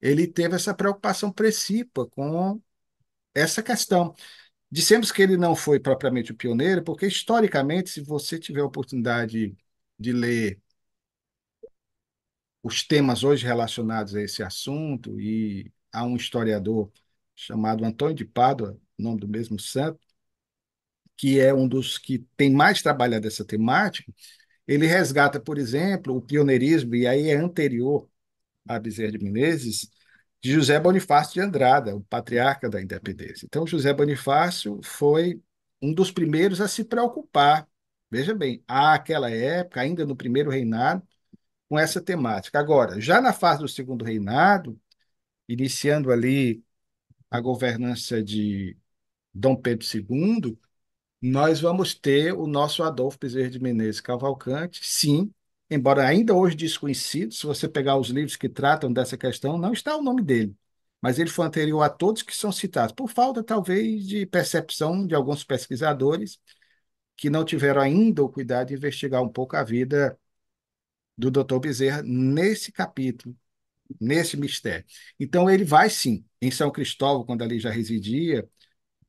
ele 0.00 0.26
teve 0.26 0.54
essa 0.56 0.74
preocupação 0.74 1.32
precípua 1.32 2.08
com 2.08 2.62
essa 3.34 3.62
questão. 3.62 4.14
Dissemos 4.70 5.12
que 5.12 5.22
ele 5.22 5.36
não 5.36 5.56
foi 5.56 5.80
propriamente 5.80 6.32
o 6.32 6.36
pioneiro, 6.36 6.84
porque 6.84 7.06
historicamente, 7.06 7.90
se 7.90 8.02
você 8.02 8.38
tiver 8.38 8.60
a 8.62 8.66
oportunidade 8.66 9.56
de 9.98 10.12
ler 10.12 10.60
os 12.62 12.82
temas 12.86 13.24
hoje 13.24 13.44
relacionados 13.46 14.14
a 14.14 14.22
esse 14.22 14.42
assunto, 14.42 15.20
e 15.20 15.72
há 15.92 16.04
um 16.04 16.16
historiador 16.16 16.90
chamado 17.34 17.84
Antônio 17.84 18.14
de 18.14 18.24
Pádua, 18.24 18.78
nome 18.98 19.20
do 19.20 19.28
mesmo 19.28 19.58
santo, 19.58 20.03
que 21.16 21.40
é 21.40 21.54
um 21.54 21.68
dos 21.68 21.98
que 21.98 22.26
tem 22.36 22.52
mais 22.52 22.82
trabalhado 22.82 23.26
essa 23.26 23.44
temática, 23.44 24.12
ele 24.66 24.86
resgata, 24.86 25.40
por 25.40 25.58
exemplo, 25.58 26.16
o 26.16 26.22
pioneirismo, 26.22 26.94
e 26.94 27.06
aí 27.06 27.28
é 27.30 27.36
anterior 27.36 28.08
a 28.68 28.78
Bezerra 28.78 29.12
de 29.12 29.18
Menezes, 29.18 29.90
de 30.42 30.52
José 30.52 30.78
Bonifácio 30.80 31.34
de 31.34 31.40
Andrada, 31.40 31.96
o 31.96 32.02
patriarca 32.02 32.68
da 32.68 32.80
independência. 32.82 33.46
Então, 33.46 33.66
José 33.66 33.92
Bonifácio 33.92 34.80
foi 34.82 35.40
um 35.80 35.92
dos 35.92 36.10
primeiros 36.10 36.60
a 36.60 36.68
se 36.68 36.84
preocupar, 36.84 37.68
veja 38.10 38.34
bem, 38.34 38.62
àquela 38.66 39.30
época, 39.30 39.80
ainda 39.80 40.06
no 40.06 40.16
primeiro 40.16 40.50
reinado, 40.50 41.06
com 41.68 41.78
essa 41.78 42.00
temática. 42.00 42.58
Agora, 42.58 43.00
já 43.00 43.20
na 43.20 43.32
fase 43.32 43.60
do 43.62 43.68
segundo 43.68 44.04
reinado, 44.04 44.80
iniciando 45.48 46.12
ali 46.12 46.64
a 47.30 47.40
governança 47.40 48.22
de 48.22 48.76
Dom 49.34 49.56
Pedro 49.56 49.86
II, 49.86 50.58
nós 51.30 51.60
vamos 51.60 51.94
ter 51.94 52.32
o 52.34 52.46
nosso 52.46 52.82
Adolfo 52.82 53.18
Bezerra 53.18 53.50
de 53.50 53.58
Menezes 53.58 54.00
Cavalcante, 54.00 54.80
sim, 54.82 55.32
embora 55.70 56.06
ainda 56.06 56.34
hoje 56.34 56.54
desconhecido, 56.54 57.32
se 57.32 57.46
você 57.46 57.66
pegar 57.68 57.96
os 57.96 58.08
livros 58.08 58.36
que 58.36 58.48
tratam 58.48 58.92
dessa 58.92 59.16
questão, 59.16 59.56
não 59.56 59.72
está 59.72 59.96
o 59.96 60.02
nome 60.02 60.22
dele, 60.22 60.54
mas 61.00 61.18
ele 61.18 61.30
foi 61.30 61.46
anterior 61.46 61.82
a 61.82 61.88
todos 61.88 62.22
que 62.22 62.36
são 62.36 62.52
citados, 62.52 62.94
por 62.94 63.08
falta, 63.08 63.42
talvez, 63.42 64.06
de 64.06 64.26
percepção 64.26 65.06
de 65.06 65.14
alguns 65.14 65.44
pesquisadores 65.44 66.38
que 67.16 67.30
não 67.30 67.44
tiveram 67.44 67.80
ainda 67.82 68.22
o 68.22 68.28
cuidado 68.28 68.68
de 68.68 68.74
investigar 68.74 69.22
um 69.22 69.28
pouco 69.28 69.56
a 69.56 69.64
vida 69.64 70.18
do 71.16 71.30
Dr. 71.30 71.60
Bezerra 71.60 72.02
nesse 72.02 72.72
capítulo, 72.72 73.36
nesse 74.00 74.36
mistério. 74.36 74.84
Então, 75.18 75.50
ele 75.50 75.64
vai, 75.64 75.90
sim, 75.90 76.24
em 76.40 76.50
São 76.50 76.70
Cristóvão, 76.70 77.24
quando 77.24 77.42
ali 77.42 77.60
já 77.60 77.70
residia, 77.70 78.48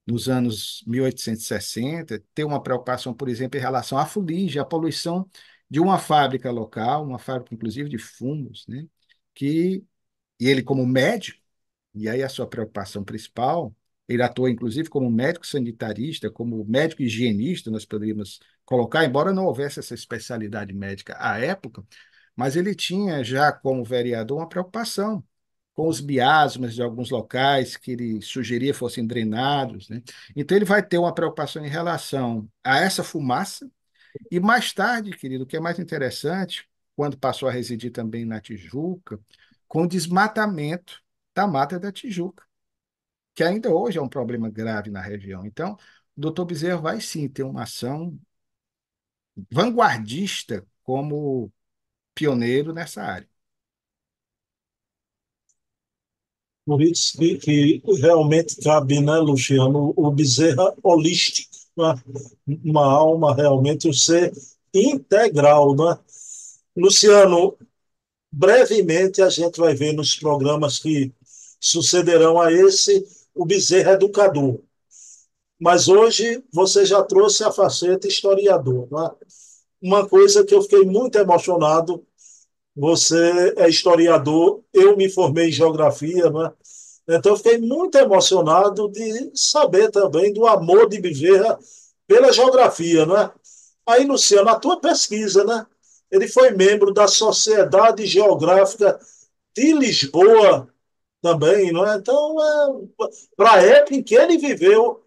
nos 0.06 0.30
anos 0.30 0.84
1860, 0.88 2.24
ter 2.34 2.44
uma 2.44 2.62
preocupação, 2.62 3.14
por 3.14 3.28
exemplo, 3.30 3.58
em 3.58 3.62
relação 3.62 3.98
à 3.98 4.06
fuligem, 4.06 4.62
à 4.62 4.66
poluição 4.66 5.30
de 5.70 5.80
uma 5.80 5.98
fábrica 5.98 6.52
local, 6.52 7.04
uma 7.06 7.18
fábrica, 7.20 7.54
inclusive, 7.56 7.90
de 7.90 7.98
fumos, 7.98 8.66
né? 8.68 8.88
que, 9.34 9.84
e 10.40 10.48
ele, 10.48 10.64
como 10.64 10.86
médico, 10.86 11.42
e 11.94 12.10
aí 12.10 12.22
a 12.24 12.30
sua 12.30 12.48
preocupação 12.48 13.04
principal, 13.04 13.76
ele 14.08 14.22
atua, 14.22 14.52
inclusive, 14.52 14.90
como 14.90 15.10
médico 15.10 15.48
sanitarista, 15.48 16.30
como 16.30 16.64
médico 16.66 17.02
higienista, 17.02 17.72
nós 17.72 17.86
poderíamos 17.86 18.40
colocar, 18.66 19.06
embora 19.06 19.34
não 19.34 19.46
houvesse 19.46 19.80
essa 19.80 19.94
especialidade 19.96 20.74
médica 20.74 21.16
à 21.20 21.40
época, 21.40 21.84
mas 22.36 22.56
ele 22.56 22.76
tinha 22.76 23.24
já, 23.24 23.52
como 23.52 23.84
vereador, 23.84 24.40
uma 24.40 24.50
preocupação 24.50 25.24
com 25.76 25.88
os 25.88 26.02
miasmas 26.02 26.74
de 26.74 26.82
alguns 26.82 27.10
locais 27.12 27.76
que 27.78 27.92
ele 27.92 28.22
sugeria 28.22 28.74
fossem 28.74 29.06
drenados. 29.06 29.90
Né? 29.90 30.02
Então, 30.36 30.56
ele 30.58 30.66
vai 30.66 30.82
ter 30.82 30.98
uma 30.98 31.14
preocupação 31.14 31.66
em 31.66 31.70
relação 31.70 32.50
a 32.64 32.80
essa 32.80 33.04
fumaça, 33.04 33.70
e 34.32 34.40
mais 34.40 34.72
tarde, 34.74 35.12
querido, 35.12 35.44
o 35.44 35.48
que 35.48 35.58
é 35.58 35.60
mais 35.60 35.78
interessante, 35.80 36.68
quando 36.96 37.18
passou 37.18 37.50
a 37.50 37.52
residir 37.52 37.92
também 37.92 38.26
na 38.26 38.40
Tijuca, 38.40 39.20
com 39.68 39.84
o 39.84 39.88
desmatamento 39.88 41.02
da 41.36 41.46
Mata 41.46 41.80
da 41.80 41.92
Tijuca, 41.92 42.46
que 43.34 43.44
ainda 43.44 43.70
hoje 43.74 43.98
é 43.98 44.02
um 44.02 44.10
problema 44.10 44.50
grave 44.50 44.90
na 44.90 45.02
região. 45.02 45.46
Então, 45.46 45.74
o 46.16 46.22
doutor 46.22 46.46
Bezerra 46.46 46.78
vai 46.78 47.02
sim 47.02 47.28
ter 47.28 47.44
uma 47.44 47.64
ação 47.64 48.18
vanguardista 49.52 50.66
como 50.84 51.52
pioneiro 52.14 52.74
nessa 52.74 53.04
área. 53.04 53.30
Por 56.66 56.80
que, 56.80 57.38
que 57.38 57.82
realmente 58.02 58.56
cabe, 58.58 59.00
né, 59.00 59.18
Luciano, 59.20 59.94
o 59.96 60.10
Bezerra 60.10 60.74
holístico, 60.82 61.56
né? 61.78 61.94
uma 62.64 62.86
alma 62.86 63.36
realmente, 63.36 63.86
o 63.86 63.92
um 63.92 63.94
ser 63.94 64.34
integral. 64.74 65.76
Né? 65.76 65.98
Luciano, 66.76 67.56
brevemente 68.32 69.22
a 69.22 69.30
gente 69.30 69.60
vai 69.60 69.76
ver 69.76 69.94
nos 69.94 70.16
programas 70.16 70.80
que 70.80 71.14
sucederão 71.60 72.42
a 72.42 72.52
esse 72.52 73.06
o 73.34 73.46
Bezerra 73.46 73.94
Educador. 73.94 74.60
Mas 75.60 75.88
hoje 75.88 76.44
você 76.52 76.86
já 76.86 77.04
trouxe 77.04 77.44
a 77.44 77.52
faceta 77.52 78.08
historiador. 78.08 78.88
Não 78.90 79.06
é? 79.06 79.12
Uma 79.82 80.08
coisa 80.08 80.44
que 80.44 80.54
eu 80.54 80.62
fiquei 80.62 80.84
muito 80.84 81.18
emocionado, 81.18 82.04
você 82.76 83.54
é 83.58 83.70
historiador, 83.70 84.62
eu 84.74 84.98
me 84.98 85.10
formei 85.10 85.50
em 85.50 85.52
geografia, 85.52 86.30
não 86.30 86.46
é? 86.46 86.54
então 87.08 87.38
fiquei 87.38 87.58
muito 87.58 87.98
emocionado 87.98 88.90
de 88.90 89.32
saber 89.36 89.92
também 89.92 90.34
do 90.34 90.46
amor 90.48 90.90
de 90.90 91.00
Bezerra 91.00 91.58
pela 92.08 92.32
geografia. 92.34 93.06
Não 93.06 93.18
é? 93.18 93.32
Aí, 93.88 94.06
Luciano, 94.06 94.50
a 94.50 94.60
tua 94.60 94.80
pesquisa, 94.80 95.44
né? 95.44 95.66
Ele 96.12 96.28
foi 96.28 96.52
membro 96.52 96.94
da 96.94 97.08
Sociedade 97.08 98.06
Geográfica 98.06 99.00
de 99.56 99.74
Lisboa 99.74 100.68
também, 101.22 101.72
não 101.72 101.86
é? 101.88 101.98
Então, 101.98 102.36
é, 102.42 103.08
para 103.36 103.54
a 103.54 103.62
época 103.64 103.96
em 103.96 104.04
que 104.04 104.16
ele 104.16 104.38
viveu, 104.38 105.04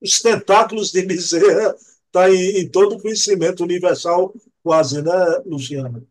os 0.00 0.20
tentáculos 0.20 0.92
de 0.92 1.02
Bezerra 1.02 1.76
tá 2.12 2.30
em, 2.30 2.60
em 2.60 2.68
todo 2.68 2.96
o 2.96 3.02
conhecimento 3.02 3.62
universal, 3.62 4.34
quase, 4.62 5.02
né, 5.02 5.12
Luciano? 5.46 6.06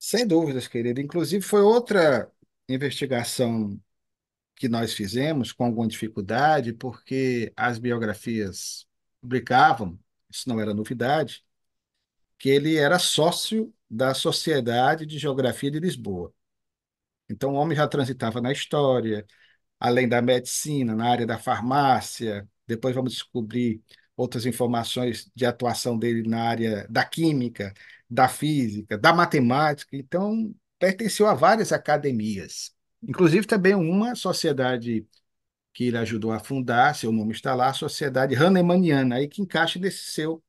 Sem 0.00 0.26
dúvidas, 0.26 0.66
querido. 0.66 1.00
Inclusive, 1.00 1.44
foi 1.44 1.60
outra 1.60 2.32
investigação 2.68 3.78
que 4.56 4.68
nós 4.68 4.94
fizemos 4.94 5.52
com 5.52 5.64
alguma 5.64 5.88
dificuldade, 5.88 6.72
porque 6.74 7.52
as 7.56 7.78
biografias 7.78 8.86
publicavam, 9.20 9.98
isso 10.30 10.48
não 10.48 10.60
era 10.60 10.74
novidade, 10.74 11.44
que 12.38 12.48
ele 12.50 12.76
era 12.76 12.98
sócio 12.98 13.74
da 13.90 14.14
Sociedade 14.14 15.06
de 15.06 15.18
Geografia 15.18 15.70
de 15.70 15.80
Lisboa. 15.80 16.34
Então, 17.28 17.52
o 17.54 17.56
homem 17.56 17.76
já 17.76 17.88
transitava 17.88 18.40
na 18.40 18.52
história, 18.52 19.26
além 19.80 20.08
da 20.08 20.22
medicina, 20.22 20.94
na 20.96 21.10
área 21.10 21.26
da 21.26 21.38
farmácia. 21.38 22.48
Depois 22.66 22.94
vamos 22.94 23.12
descobrir 23.12 23.82
outras 24.20 24.44
informações 24.44 25.30
de 25.34 25.46
atuação 25.46 25.98
dele 25.98 26.28
na 26.28 26.42
área 26.42 26.86
da 26.90 27.04
química, 27.04 27.72
da 28.08 28.28
física, 28.28 28.98
da 28.98 29.14
matemática. 29.14 29.96
Então, 29.96 30.54
pertenceu 30.78 31.26
a 31.26 31.34
várias 31.34 31.72
academias, 31.72 32.72
inclusive 33.02 33.46
também 33.46 33.74
uma 33.74 34.14
sociedade 34.14 35.06
que 35.72 35.84
ele 35.84 35.96
ajudou 35.98 36.32
a 36.32 36.38
fundar, 36.38 36.94
seu 36.94 37.12
nome 37.12 37.32
está 37.32 37.54
lá, 37.54 37.68
a 37.68 37.74
Sociedade 37.74 38.34
Hahnemanniana, 38.34 39.16
aí 39.16 39.28
que 39.28 39.40
encaixa 39.40 39.78
nesse 39.78 40.10
seu 40.12 40.42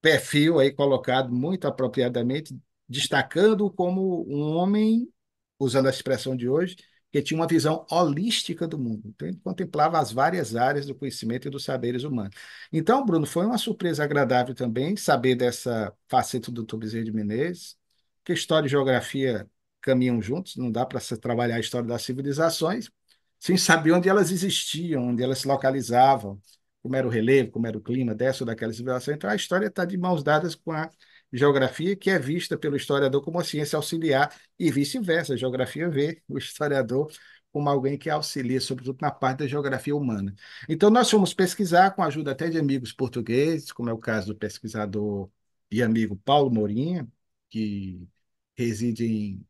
perfil 0.00 0.58
aí 0.58 0.72
colocado 0.72 1.32
muito 1.32 1.66
apropriadamente, 1.68 2.58
destacando 2.88 3.70
como 3.70 4.26
um 4.28 4.56
homem, 4.56 5.08
usando 5.58 5.86
a 5.86 5.90
expressão 5.90 6.36
de 6.36 6.48
hoje, 6.48 6.76
que 7.14 7.22
tinha 7.22 7.38
uma 7.38 7.46
visão 7.46 7.86
holística 7.88 8.66
do 8.66 8.76
mundo. 8.76 9.02
Então, 9.06 9.28
ele 9.28 9.36
contemplava 9.36 10.00
as 10.00 10.10
várias 10.10 10.56
áreas 10.56 10.84
do 10.84 10.96
conhecimento 10.96 11.46
e 11.46 11.50
dos 11.50 11.62
saberes 11.62 12.02
humanos. 12.02 12.34
Então, 12.72 13.06
Bruno, 13.06 13.24
foi 13.24 13.46
uma 13.46 13.56
surpresa 13.56 14.02
agradável 14.02 14.52
também 14.52 14.96
saber 14.96 15.36
dessa 15.36 15.94
faceta 16.08 16.50
do 16.50 16.64
Dr. 16.64 16.76
Bezerra 16.76 17.04
de 17.04 17.12
Menezes, 17.12 17.76
que 18.24 18.32
história 18.32 18.66
e 18.66 18.68
geografia 18.68 19.48
caminham 19.80 20.20
juntos, 20.20 20.56
não 20.56 20.72
dá 20.72 20.84
para 20.84 20.98
trabalhar 21.20 21.54
a 21.54 21.60
história 21.60 21.86
das 21.86 22.02
civilizações 22.02 22.90
sem 23.38 23.56
saber 23.56 23.92
onde 23.92 24.08
elas 24.08 24.32
existiam, 24.32 25.04
onde 25.10 25.22
elas 25.22 25.38
se 25.38 25.46
localizavam, 25.46 26.40
como 26.82 26.96
era 26.96 27.06
o 27.06 27.10
relevo, 27.10 27.52
como 27.52 27.66
era 27.68 27.78
o 27.78 27.80
clima 27.80 28.12
dessa 28.12 28.42
ou 28.42 28.46
daquela 28.46 28.72
civilização. 28.72 29.14
Então, 29.14 29.30
a 29.30 29.36
história 29.36 29.68
está 29.68 29.84
de 29.84 29.96
mãos 29.96 30.24
dadas 30.24 30.56
com 30.56 30.72
a 30.72 30.90
geografia, 31.36 31.96
que 31.96 32.10
é 32.10 32.18
vista 32.18 32.56
pelo 32.56 32.76
historiador 32.76 33.22
como 33.22 33.38
uma 33.38 33.44
ciência 33.44 33.76
auxiliar, 33.76 34.34
e 34.58 34.70
vice-versa. 34.70 35.34
A 35.34 35.36
geografia 35.36 35.88
vê 35.90 36.22
o 36.28 36.38
historiador 36.38 37.12
como 37.52 37.68
alguém 37.68 37.96
que 37.96 38.10
auxilia, 38.10 38.60
sobretudo 38.60 38.98
na 39.00 39.10
parte 39.10 39.40
da 39.40 39.46
geografia 39.46 39.94
humana. 39.94 40.34
Então, 40.68 40.90
nós 40.90 41.10
fomos 41.10 41.32
pesquisar, 41.32 41.92
com 41.92 42.02
a 42.02 42.06
ajuda 42.06 42.32
até 42.32 42.48
de 42.50 42.58
amigos 42.58 42.92
portugueses, 42.92 43.72
como 43.72 43.88
é 43.88 43.92
o 43.92 43.98
caso 43.98 44.28
do 44.28 44.36
pesquisador 44.36 45.30
e 45.70 45.82
amigo 45.82 46.16
Paulo 46.16 46.50
Morinha, 46.50 47.06
que 47.50 48.08
reside 48.56 49.04
em 49.06 49.46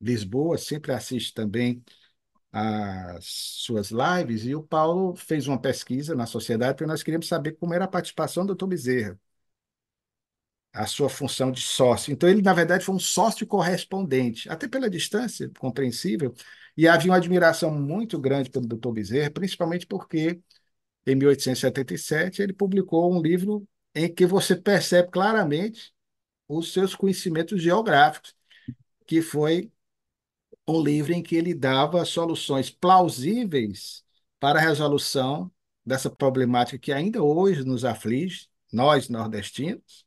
Lisboa, 0.00 0.58
sempre 0.58 0.92
assiste 0.92 1.34
também 1.34 1.84
as 2.52 3.24
suas 3.26 3.90
lives 3.90 4.44
e 4.46 4.54
o 4.54 4.62
Paulo 4.62 5.16
fez 5.16 5.48
uma 5.48 5.60
pesquisa 5.60 6.14
na 6.14 6.24
sociedade 6.26 6.74
porque 6.74 6.86
nós 6.86 7.02
queríamos 7.02 7.26
saber 7.26 7.52
como 7.52 7.74
era 7.74 7.84
a 7.84 7.88
participação 7.88 8.46
do 8.46 8.54
Dr. 8.54 8.66
Bezerra, 8.68 9.20
a 10.74 10.86
sua 10.86 11.08
função 11.08 11.52
de 11.52 11.60
sócio. 11.60 12.12
Então, 12.12 12.28
ele, 12.28 12.42
na 12.42 12.52
verdade, 12.52 12.84
foi 12.84 12.94
um 12.94 12.98
sócio 12.98 13.46
correspondente, 13.46 14.48
até 14.50 14.68
pela 14.68 14.90
distância, 14.90 15.50
compreensível, 15.58 16.34
e 16.76 16.88
havia 16.88 17.10
uma 17.12 17.16
admiração 17.18 17.70
muito 17.70 18.18
grande 18.18 18.50
pelo 18.50 18.66
Dr. 18.66 18.92
Bezerra, 18.92 19.30
principalmente 19.30 19.86
porque, 19.86 20.40
em 21.06 21.14
1877, 21.16 22.42
ele 22.42 22.52
publicou 22.52 23.12
um 23.14 23.22
livro 23.22 23.66
em 23.94 24.12
que 24.12 24.26
você 24.26 24.56
percebe 24.56 25.10
claramente 25.10 25.92
os 26.48 26.72
seus 26.72 26.94
conhecimentos 26.94 27.62
geográficos, 27.62 28.34
que 29.06 29.22
foi 29.22 29.72
um 30.66 30.82
livro 30.82 31.12
em 31.12 31.22
que 31.22 31.36
ele 31.36 31.54
dava 31.54 32.04
soluções 32.04 32.70
plausíveis 32.70 34.04
para 34.40 34.58
a 34.58 34.62
resolução 34.62 35.50
dessa 35.84 36.10
problemática 36.10 36.78
que 36.78 36.92
ainda 36.92 37.22
hoje 37.22 37.64
nos 37.64 37.84
aflige, 37.84 38.48
nós 38.72 39.08
nordestinos, 39.08 40.03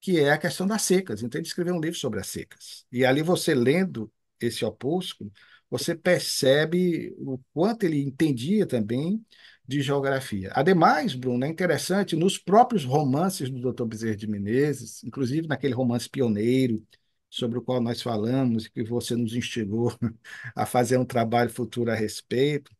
que 0.00 0.18
é 0.18 0.30
a 0.30 0.38
questão 0.38 0.66
das 0.66 0.82
secas. 0.82 1.22
Então, 1.22 1.38
ele 1.40 1.46
escreveu 1.46 1.74
um 1.74 1.80
livro 1.80 1.98
sobre 1.98 2.20
as 2.20 2.28
secas. 2.28 2.86
E 2.92 3.04
ali 3.04 3.22
você 3.22 3.54
lendo 3.54 4.10
esse 4.40 4.64
opúsculo, 4.64 5.32
você 5.70 5.94
percebe 5.94 7.14
o 7.18 7.38
quanto 7.52 7.84
ele 7.84 8.02
entendia 8.02 8.66
também 8.66 9.24
de 9.66 9.82
geografia. 9.82 10.50
Ademais, 10.54 11.14
Bruno, 11.14 11.44
é 11.44 11.48
interessante, 11.48 12.16
nos 12.16 12.38
próprios 12.38 12.84
romances 12.84 13.50
do 13.50 13.60
Dr. 13.60 13.86
Bezerra 13.86 14.16
de 14.16 14.26
Menezes, 14.26 15.04
inclusive 15.04 15.46
naquele 15.46 15.74
romance 15.74 16.08
pioneiro, 16.08 16.82
sobre 17.28 17.58
o 17.58 17.62
qual 17.62 17.80
nós 17.80 18.00
falamos 18.00 18.64
e 18.66 18.70
que 18.70 18.82
você 18.82 19.14
nos 19.14 19.34
instigou 19.34 19.92
a 20.56 20.64
fazer 20.64 20.96
um 20.96 21.04
trabalho 21.04 21.50
futuro 21.50 21.90
a 21.90 21.94
respeito. 21.94 22.70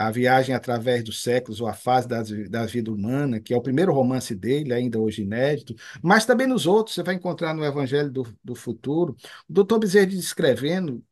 A 0.00 0.10
Viagem 0.10 0.54
através 0.54 1.04
dos 1.04 1.22
séculos, 1.22 1.60
ou 1.60 1.68
A 1.68 1.74
Fase 1.74 2.08
da, 2.08 2.22
da 2.48 2.66
Vida 2.66 2.90
Humana, 2.90 3.40
que 3.40 3.52
é 3.52 3.56
o 3.56 3.60
primeiro 3.62 3.92
romance 3.92 4.34
dele, 4.34 4.72
ainda 4.72 4.98
hoje 4.98 5.22
inédito, 5.22 5.74
mas 6.02 6.24
também 6.24 6.46
nos 6.46 6.66
outros, 6.66 6.94
você 6.94 7.02
vai 7.02 7.14
encontrar 7.14 7.52
no 7.54 7.64
Evangelho 7.64 8.10
do, 8.10 8.26
do 8.42 8.54
Futuro, 8.54 9.14
o 9.48 9.52
doutor 9.52 9.78
Bezerra 9.78 10.06
descrevendo 10.06 11.04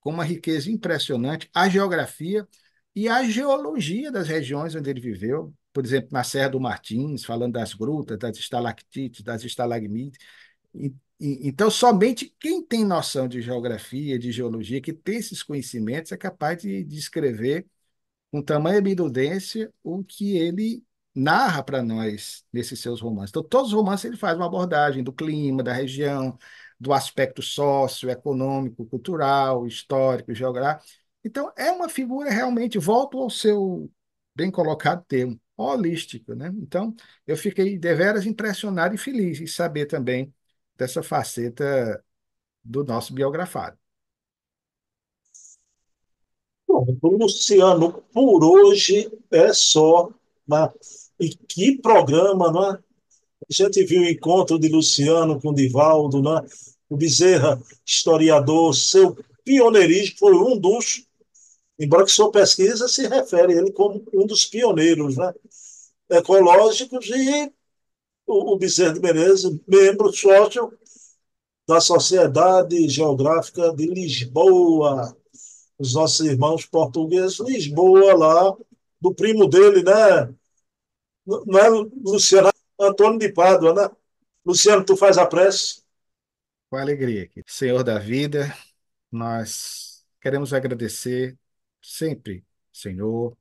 com 0.00 0.10
uma 0.10 0.24
riqueza 0.24 0.70
impressionante 0.70 1.48
a 1.54 1.68
geografia 1.68 2.46
e 2.94 3.08
a 3.08 3.22
geologia 3.24 4.10
das 4.10 4.28
regiões 4.28 4.74
onde 4.74 4.90
ele 4.90 5.00
viveu, 5.00 5.54
por 5.72 5.84
exemplo, 5.84 6.08
na 6.12 6.24
Serra 6.24 6.50
do 6.50 6.60
Martins, 6.60 7.24
falando 7.24 7.52
das 7.52 7.74
grutas, 7.74 8.18
das 8.18 8.36
estalactites, 8.38 9.22
das 9.22 9.44
estalagmites, 9.44 10.18
então, 11.24 11.70
somente 11.70 12.34
quem 12.40 12.64
tem 12.64 12.84
noção 12.84 13.28
de 13.28 13.40
geografia, 13.40 14.18
de 14.18 14.32
geologia, 14.32 14.80
que 14.80 14.92
tem 14.92 15.18
esses 15.18 15.40
conhecimentos, 15.42 16.10
é 16.10 16.16
capaz 16.16 16.60
de 16.60 16.82
descrever 16.82 17.64
com 18.32 18.42
tamanha 18.42 18.78
evidência 18.78 19.72
o 19.84 20.02
que 20.04 20.36
ele 20.38 20.84
narra 21.14 21.62
para 21.62 21.82
nós 21.82 22.44
nesses 22.52 22.80
seus 22.80 23.00
romances. 23.00 23.30
Então, 23.30 23.42
todos 23.44 23.68
os 23.68 23.74
romances 23.74 24.06
ele 24.06 24.16
faz 24.16 24.36
uma 24.36 24.46
abordagem 24.46 25.04
do 25.04 25.12
clima, 25.12 25.62
da 25.62 25.72
região, 25.72 26.38
do 26.80 26.92
aspecto 26.92 27.42
socioeconômico, 27.42 28.86
cultural, 28.86 29.66
histórico, 29.66 30.34
geográfico. 30.34 30.84
Então, 31.24 31.52
é 31.56 31.70
uma 31.70 31.88
figura 31.88 32.30
realmente, 32.30 32.78
volto 32.78 33.18
ao 33.18 33.30
seu 33.30 33.90
bem 34.34 34.50
colocado 34.50 35.04
termo, 35.06 35.40
holístico. 35.56 36.34
Né? 36.34 36.50
Então, 36.56 36.94
eu 37.26 37.36
fiquei 37.36 37.78
deveras 37.78 38.26
impressionado 38.26 38.94
e 38.94 38.98
feliz 38.98 39.40
em 39.40 39.46
saber 39.46 39.86
também 39.86 40.34
dessa 40.76 41.02
faceta 41.02 42.02
do 42.64 42.84
nosso 42.84 43.14
biografado. 43.14 43.78
Luciano, 47.02 48.02
por 48.12 48.44
hoje 48.44 49.10
é 49.30 49.52
só. 49.52 50.10
Né? 50.46 50.70
E 51.20 51.28
que 51.30 51.78
programa, 51.78 52.50
não 52.50 52.72
é? 52.72 52.72
A 52.74 53.52
gente 53.52 53.84
viu 53.84 54.02
o 54.02 54.08
encontro 54.08 54.58
de 54.58 54.68
Luciano 54.68 55.40
com 55.40 55.52
Divaldo, 55.52 56.22
né? 56.22 56.40
o 56.88 56.96
Bezerra, 56.96 57.60
historiador, 57.84 58.74
seu 58.74 59.16
pioneirismo 59.44 60.18
foi 60.18 60.34
um 60.34 60.58
dos, 60.58 61.06
embora 61.78 62.04
que 62.04 62.12
sua 62.12 62.30
pesquisa 62.30 62.86
se 62.86 63.06
refere 63.08 63.54
a 63.54 63.56
ele 63.56 63.72
como 63.72 64.04
um 64.12 64.26
dos 64.26 64.44
pioneiros 64.44 65.16
né? 65.16 65.32
ecológicos 66.10 67.08
e 67.08 67.52
o, 68.26 68.52
o 68.52 68.58
Bezerra 68.58 68.94
de 68.94 69.00
Menezes, 69.00 69.58
membro 69.66 70.12
sócio 70.12 70.72
da 71.66 71.80
Sociedade 71.80 72.88
Geográfica 72.88 73.74
de 73.74 73.86
Lisboa, 73.86 75.16
os 75.82 75.94
nossos 75.94 76.26
irmãos 76.26 76.66
portugueses, 76.66 77.40
Lisboa 77.40 78.14
lá, 78.16 78.56
do 79.00 79.14
primo 79.14 79.48
dele, 79.48 79.82
né? 79.82 80.34
Não 81.26 81.58
é 81.58 81.68
Luciano 82.04 82.50
Antônio 82.80 83.18
de 83.18 83.32
Pádua, 83.32 83.74
né? 83.74 83.90
Luciano, 84.44 84.84
tu 84.84 84.96
faz 84.96 85.18
a 85.18 85.26
prece? 85.26 85.82
com 86.72 86.78
alegria. 86.78 87.28
Senhor 87.46 87.84
da 87.84 87.98
vida, 87.98 88.46
nós 89.10 90.06
queremos 90.18 90.54
agradecer 90.54 91.38
sempre, 91.82 92.46
Senhor, 92.72 93.36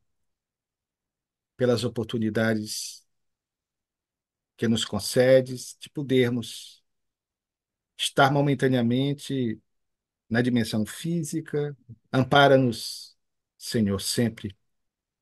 pelas 1.55 1.85
oportunidades 1.85 3.07
que 4.57 4.67
nos 4.67 4.83
concedes 4.83 5.77
de 5.79 5.89
podermos 5.89 6.83
estar 7.97 8.29
momentaneamente 8.33 9.61
na 10.29 10.41
dimensão 10.41 10.85
física. 10.85 11.73
Ampara-nos, 12.11 13.15
Senhor, 13.57 13.99
sempre 14.01 14.55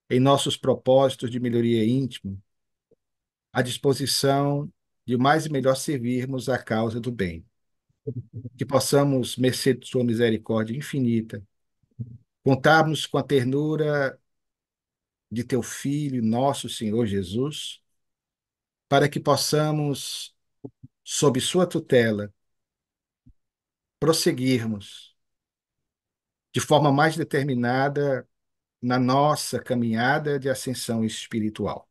em 0.10 0.20
nossos 0.20 0.58
propósitos 0.58 1.32
de 1.32 1.40
melhoria 1.40 1.86
íntima, 1.86 2.38
à 3.54 3.62
disposição 3.62 4.72
de 5.06 5.18
mais 5.18 5.46
e 5.46 5.52
melhor 5.52 5.76
servirmos 5.76 6.50
a 6.50 6.58
causa 6.58 7.00
do 7.00 7.12
bem. 7.12 7.46
Que 8.58 8.66
possamos, 8.66 9.36
mercê 9.38 9.74
de 9.74 9.88
Sua 9.88 10.04
misericórdia 10.04 10.76
infinita, 10.78 11.44
contarmos 12.44 13.06
com 13.06 13.18
a 13.18 13.24
ternura 13.24 14.20
de 15.32 15.44
Teu 15.44 15.62
Filho, 15.64 16.22
nosso 16.24 16.70
Senhor 16.70 17.06
Jesus, 17.08 17.82
para 18.88 19.10
que 19.10 19.20
possamos, 19.20 20.36
sob 21.04 21.40
Sua 21.42 21.68
tutela, 21.68 22.34
prosseguirmos 24.00 25.09
de 26.54 26.60
forma 26.60 26.92
mais 26.92 27.16
determinada 27.16 28.28
na 28.82 29.00
nossa 29.00 29.60
caminhada 29.60 30.40
de 30.40 30.50
ascensão 30.50 31.04
espiritual. 31.04 31.90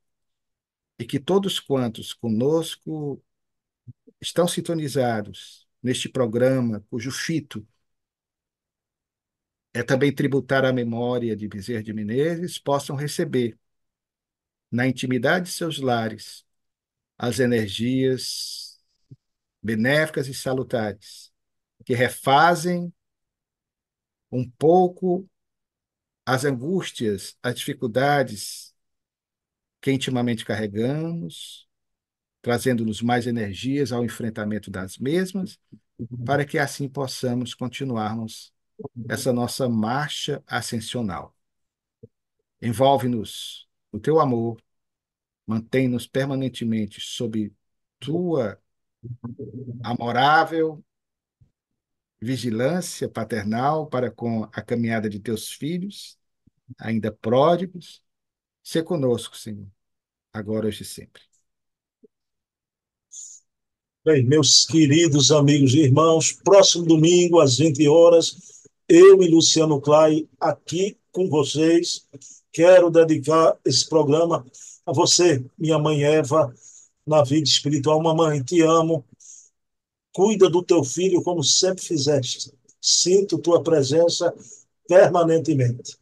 E 0.99 1.05
que 1.05 1.21
todos 1.21 1.61
quantos 1.61 2.12
conosco 2.12 3.23
estão 4.21 4.49
sintonizados 4.49 5.68
neste 5.83 6.09
programa, 6.09 6.85
cujo 6.90 7.11
fito 7.11 7.66
é 9.73 9.83
também 9.83 10.12
tributar 10.12 10.64
à 10.64 10.73
memória 10.73 11.37
de 11.37 11.47
Bezerra 11.47 11.83
de 11.83 11.92
Menezes, 11.92 12.59
possam 12.59 12.97
receber, 12.97 13.57
na 14.71 14.87
intimidade 14.87 15.47
de 15.47 15.53
seus 15.53 15.79
lares, 15.79 16.44
as 17.16 17.38
energias 17.38 18.79
benéficas 19.62 20.29
e 20.29 20.35
salutares 20.35 21.33
que 21.85 21.94
refazem 21.94 22.92
um 24.31 24.49
pouco 24.49 25.29
as 26.25 26.45
angústias, 26.45 27.37
as 27.43 27.57
dificuldades 27.59 28.75
que 29.81 29.91
intimamente 29.91 30.45
carregamos, 30.45 31.67
trazendo-nos 32.43 33.01
mais 33.01 33.27
energias 33.27 33.93
ao 33.93 34.05
enfrentamento 34.05 34.71
das 34.71 34.99
mesmas, 34.99 35.59
para 36.25 36.45
que 36.45 36.59
assim 36.59 36.88
possamos 36.88 37.55
continuarmos 37.55 38.53
essa 39.09 39.33
nossa 39.33 39.69
marcha 39.69 40.43
ascensional. 40.47 41.35
Envolve-nos 42.61 43.69
no 43.93 43.99
teu 43.99 44.21
amor, 44.21 44.61
mantém-nos 45.47 46.07
permanentemente 46.07 47.01
sob 47.01 47.53
tua 47.99 48.61
amorável 49.83 50.85
vigilância 52.20 53.09
paternal 53.09 53.87
para 53.87 54.11
com 54.11 54.44
a 54.52 54.62
caminhada 54.62 55.09
de 55.09 55.20
teus 55.20 55.52
filhos, 55.52 56.18
ainda 56.78 57.12
pródigos. 57.12 58.02
Se 58.62 58.83
conosco, 58.83 59.37
Senhor, 59.37 59.66
agora, 60.33 60.66
hoje 60.66 60.83
e 60.83 60.87
sempre. 60.87 61.22
Bem, 64.04 64.24
meus 64.24 64.64
queridos 64.64 65.31
amigos 65.31 65.74
e 65.74 65.81
irmãos, 65.81 66.33
próximo 66.33 66.87
domingo, 66.87 67.40
às 67.40 67.59
20 67.59 67.87
horas, 67.88 68.37
eu 68.88 69.22
e 69.22 69.28
Luciano 69.28 69.81
Clay 69.81 70.28
aqui 70.40 70.98
com 71.12 71.28
vocês. 71.28 72.07
Quero 72.50 72.90
dedicar 72.90 73.57
esse 73.64 73.87
programa 73.88 74.44
a 74.87 74.92
você, 74.92 75.44
minha 75.59 75.78
mãe 75.78 76.04
Eva, 76.04 76.52
na 77.07 77.22
vida 77.22 77.46
espiritual. 77.48 78.02
Mamãe, 78.02 78.42
te 78.42 78.62
amo 78.62 79.04
Cuida 80.18 80.50
do 80.50 80.64
teu 80.64 80.83
filho 80.83 81.22
como 81.22 81.44
sempre 81.44 81.85
fizeste. 81.85 82.52
Sinto 82.81 83.38
tua 83.38 83.62
presença 83.62 84.35
permanentemente. 84.88 85.96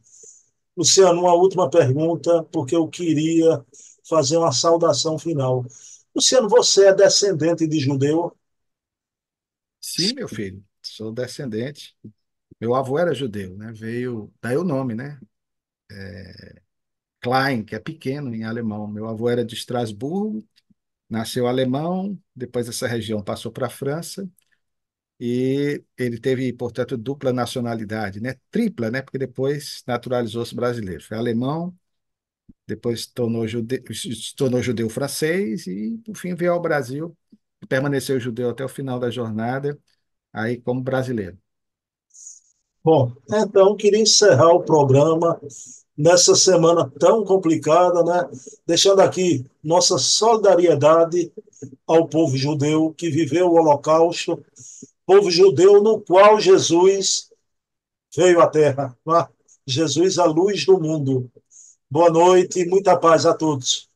Luciano, 0.75 1.21
uma 1.21 1.35
última 1.35 1.69
pergunta, 1.69 2.43
porque 2.45 2.75
eu 2.75 2.87
queria 2.87 3.63
fazer 4.09 4.37
uma 4.37 4.51
saudação 4.51 5.19
final. 5.19 5.63
Luciano, 6.15 6.49
você 6.49 6.87
é 6.87 6.95
descendente 6.95 7.67
de 7.67 7.79
judeu? 7.79 8.35
Sim, 9.79 10.13
meu 10.15 10.27
filho, 10.27 10.63
sou 10.81 11.11
descendente. 11.11 11.95
Meu 12.59 12.75
avô 12.75 12.97
era 12.99 13.13
judeu, 13.13 13.55
né? 13.55 13.71
Veio, 13.71 14.33
daí 14.41 14.57
o 14.57 14.63
nome, 14.63 14.95
né? 14.95 15.19
É, 15.91 16.61
Klein, 17.21 17.63
que 17.65 17.75
é 17.75 17.79
pequeno 17.79 18.33
em 18.33 18.43
alemão. 18.43 18.87
Meu 18.87 19.07
avô 19.07 19.29
era 19.29 19.45
de 19.45 19.55
Estrasburgo 19.55 20.47
nasceu 21.09 21.47
alemão, 21.47 22.19
depois 22.35 22.67
essa 22.67 22.87
região 22.87 23.23
passou 23.23 23.51
para 23.51 23.67
a 23.67 23.69
França, 23.69 24.29
e 25.19 25.83
ele 25.97 26.19
teve, 26.19 26.53
portanto, 26.53 26.97
dupla 26.97 27.33
nacionalidade, 27.33 28.21
né? 28.21 28.35
Tripla, 28.51 28.91
né? 28.91 29.01
Porque 29.01 29.17
depois 29.17 29.83
naturalizou-se 29.87 30.53
brasileiro. 30.55 31.03
Foi 31.03 31.17
alemão, 31.17 31.75
depois 32.67 33.03
se 33.03 33.13
tornou 33.13 33.47
judeu, 33.47 33.81
se 33.93 34.35
tornou 34.35 34.61
judeu 34.61 34.89
francês 34.89 35.67
e, 35.67 35.99
por 36.05 36.15
fim, 36.15 36.35
veio 36.35 36.53
ao 36.53 36.61
Brasil 36.61 37.17
permaneceu 37.67 38.19
judeu 38.19 38.49
até 38.49 38.63
o 38.63 38.69
final 38.69 38.99
da 38.99 39.09
jornada, 39.09 39.77
aí 40.31 40.59
como 40.61 40.81
brasileiro. 40.81 41.37
Bom, 42.83 43.11
então 43.29 43.75
queria 43.75 43.99
encerrar 43.99 44.53
o 44.53 44.63
programa 44.63 45.39
nessa 45.97 46.35
semana 46.35 46.89
tão 46.99 47.23
complicada, 47.25 48.03
né? 48.03 48.29
Deixando 48.65 49.01
aqui 49.01 49.45
nossa 49.63 49.97
solidariedade 49.97 51.31
ao 51.87 52.07
povo 52.07 52.37
judeu 52.37 52.93
que 52.95 53.09
viveu 53.09 53.47
o 53.47 53.55
Holocausto, 53.55 54.43
povo 55.05 55.31
judeu 55.31 55.81
no 55.81 55.99
qual 55.99 56.39
Jesus 56.39 57.31
veio 58.15 58.41
à 58.41 58.47
Terra. 58.47 58.95
Né? 59.05 59.27
Jesus, 59.65 60.19
a 60.19 60.25
luz 60.25 60.65
do 60.65 60.79
mundo. 60.79 61.31
Boa 61.89 62.09
noite 62.09 62.59
e 62.59 62.65
muita 62.65 62.97
paz 62.97 63.25
a 63.25 63.33
todos. 63.33 63.86